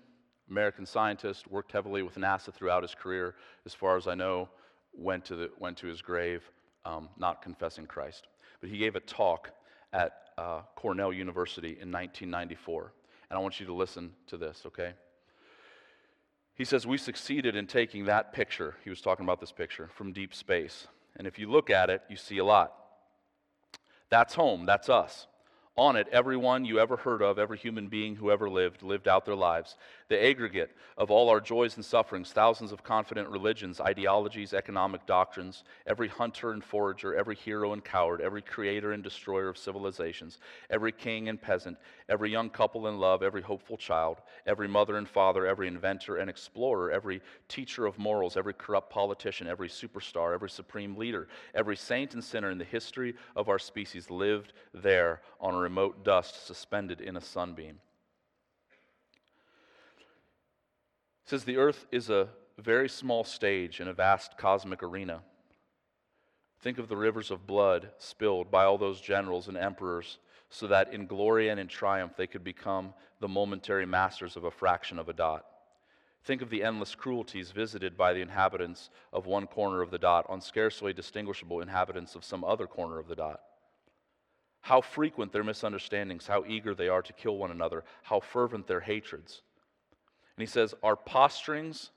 [0.50, 3.36] American scientist, worked heavily with NASA throughout his career.
[3.66, 4.50] As far as I know,
[4.94, 6.50] went to, the, went to his grave
[6.86, 8.28] um, not confessing Christ.
[8.62, 9.52] But he gave a talk
[9.92, 12.94] at uh, Cornell University in 1994.
[13.30, 14.94] And I want you to listen to this, okay?
[16.56, 20.14] He says, We succeeded in taking that picture, he was talking about this picture, from
[20.14, 20.88] deep space.
[21.16, 22.74] And if you look at it, you see a lot.
[24.10, 25.28] That's home, that's us.
[25.76, 29.26] On it, everyone you ever heard of, every human being who ever lived, lived out
[29.26, 29.76] their lives.
[30.08, 30.70] The aggregate
[31.00, 36.52] of all our joys and sufferings, thousands of confident religions, ideologies, economic doctrines, every hunter
[36.52, 40.38] and forager, every hero and coward, every creator and destroyer of civilizations,
[40.70, 45.10] every king and peasant, every young couple in love, every hopeful child, every mother and
[45.10, 50.52] father, every inventor and explorer, every teacher of morals, every corrupt politician, every superstar, every
[50.52, 55.63] supreme leader, every saint and sinner in the history of our species lived there on
[55.64, 57.80] remote dust suspended in a sunbeam.
[61.24, 65.22] It says the earth is a very small stage in a vast cosmic arena.
[66.60, 70.94] Think of the rivers of blood spilled by all those generals and emperors so that
[70.94, 75.08] in glory and in triumph they could become the momentary masters of a fraction of
[75.08, 75.46] a dot.
[76.26, 80.26] Think of the endless cruelties visited by the inhabitants of one corner of the dot
[80.30, 83.42] on scarcely distinguishable inhabitants of some other corner of the dot
[84.64, 88.80] how frequent their misunderstandings, how eager they are to kill one another, how fervent their
[88.80, 89.42] hatreds.
[90.38, 91.90] And he says, Our posturings,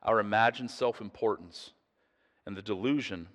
[0.00, 1.72] our imagined self importance,
[2.46, 3.26] and the delusion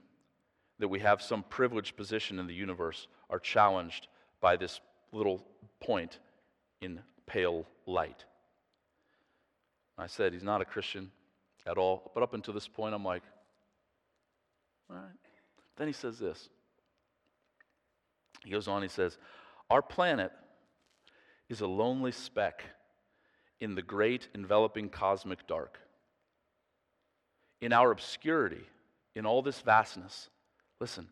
[0.79, 4.07] that we have some privileged position in the universe are challenged
[4.39, 4.79] by this
[5.11, 5.45] little
[5.81, 6.19] point
[6.79, 8.23] in pale light.
[9.97, 11.11] I said, He's not a Christian
[11.65, 12.11] at all.
[12.13, 13.23] But up until this point, I'm like,
[14.89, 15.11] All right.
[15.75, 16.47] Then he says this
[18.43, 19.17] he goes on, he says,
[19.69, 20.31] Our planet
[21.49, 22.63] is a lonely speck
[23.59, 25.79] in the great enveloping cosmic dark.
[27.61, 28.63] In our obscurity,
[29.15, 30.29] in all this vastness,
[30.79, 31.07] listen,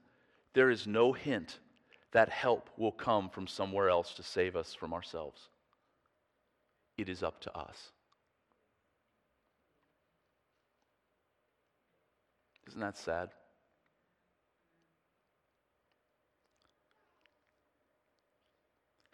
[0.54, 1.60] there is no hint
[2.12, 5.50] that help will come from somewhere else to save us from ourselves.
[6.98, 7.92] It is up to us.
[12.68, 13.30] Isn't that sad?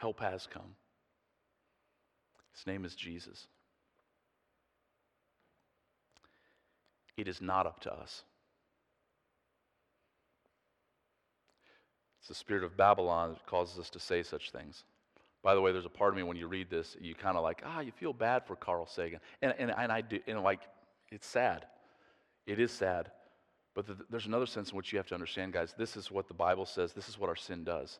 [0.01, 0.73] Help has come.
[2.55, 3.45] His name is Jesus.
[7.17, 8.23] It is not up to us.
[12.19, 14.85] It's the spirit of Babylon that causes us to say such things.
[15.43, 17.43] By the way, there's a part of me when you read this, you kind of
[17.43, 19.19] like, ah, you feel bad for Carl Sagan.
[19.43, 20.61] And, and, and I do, and like,
[21.11, 21.67] it's sad.
[22.47, 23.11] It is sad.
[23.75, 25.75] But the, there's another sense in which you have to understand, guys.
[25.77, 26.91] This is what the Bible says.
[26.91, 27.99] This is what our sin does.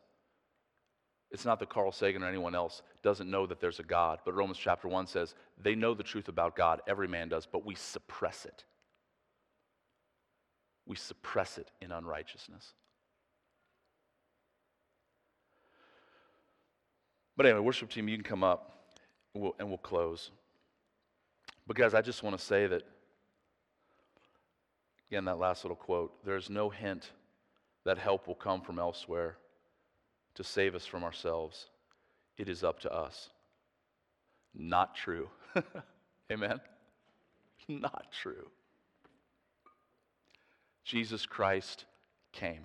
[1.32, 4.34] It's not that Carl Sagan or anyone else doesn't know that there's a God, but
[4.34, 7.74] Romans chapter 1 says they know the truth about God, every man does, but we
[7.74, 8.64] suppress it.
[10.84, 12.74] We suppress it in unrighteousness.
[17.34, 18.92] But anyway, worship team, you can come up
[19.32, 20.30] and we'll, and we'll close.
[21.66, 22.82] But guys, I just want to say that,
[25.10, 27.10] again, that last little quote there's no hint
[27.84, 29.38] that help will come from elsewhere
[30.34, 31.66] to save us from ourselves.
[32.38, 33.30] It is up to us.
[34.54, 35.28] Not true.
[36.32, 36.60] Amen?
[37.68, 38.48] Not true.
[40.84, 41.84] Jesus Christ
[42.32, 42.64] came.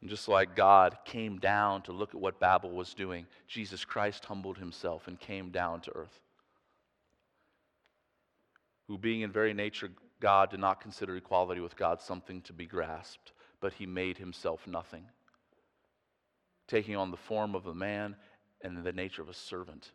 [0.00, 4.24] And just like God came down to look at what Babel was doing, Jesus Christ
[4.24, 6.20] humbled himself and came down to earth.
[8.86, 9.90] Who, being in very nature
[10.20, 14.66] God, did not consider equality with God something to be grasped, but he made himself
[14.66, 15.04] nothing
[16.68, 18.14] taking on the form of a man
[18.62, 19.90] and the nature of a servant.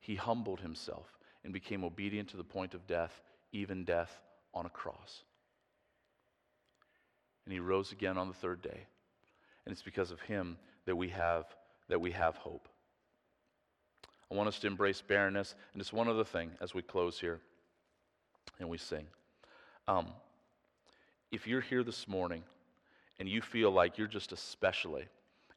[0.00, 1.06] He humbled himself
[1.44, 3.22] and became obedient to the point of death,
[3.52, 4.20] even death
[4.52, 5.22] on a cross.
[7.44, 8.86] And he rose again on the third day.
[9.64, 11.46] And it's because of him that we have
[11.88, 12.68] that we have hope.
[14.30, 15.54] I want us to embrace barrenness.
[15.72, 17.40] And just one other thing as we close here
[18.60, 19.06] and we sing.
[19.86, 20.08] Um,
[21.30, 22.42] if you're here this morning
[23.18, 25.08] and you feel like you're just especially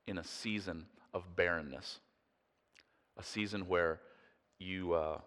[0.07, 1.99] in a season of barrenness,
[3.17, 3.99] a season where
[4.59, 5.19] you, uh,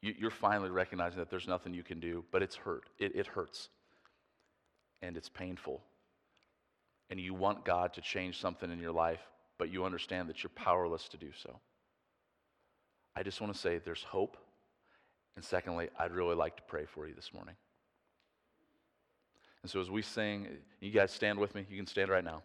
[0.00, 2.84] you you're finally recognizing that there's nothing you can do, but it's hurt.
[2.98, 3.68] It, it hurts,
[5.00, 5.80] and it's painful,
[7.10, 9.20] and you want God to change something in your life,
[9.58, 11.58] but you understand that you're powerless to do so.
[13.14, 14.36] I just want to say there's hope.
[15.36, 17.54] And secondly, I'd really like to pray for you this morning.
[19.62, 20.48] And so as we sing,
[20.80, 21.64] you guys stand with me.
[21.70, 22.42] You can stand right now.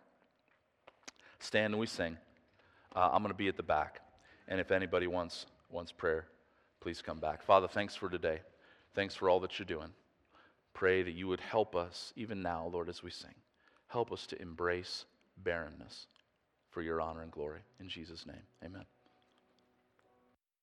[1.39, 2.17] Stand and we sing.
[2.95, 4.01] Uh, I'm going to be at the back.
[4.47, 6.27] And if anybody wants, wants prayer,
[6.79, 7.43] please come back.
[7.43, 8.39] Father, thanks for today.
[8.95, 9.89] Thanks for all that you're doing.
[10.73, 13.33] Pray that you would help us, even now, Lord, as we sing.
[13.87, 15.05] Help us to embrace
[15.43, 16.07] barrenness
[16.69, 17.61] for your honor and glory.
[17.79, 18.85] In Jesus' name, amen.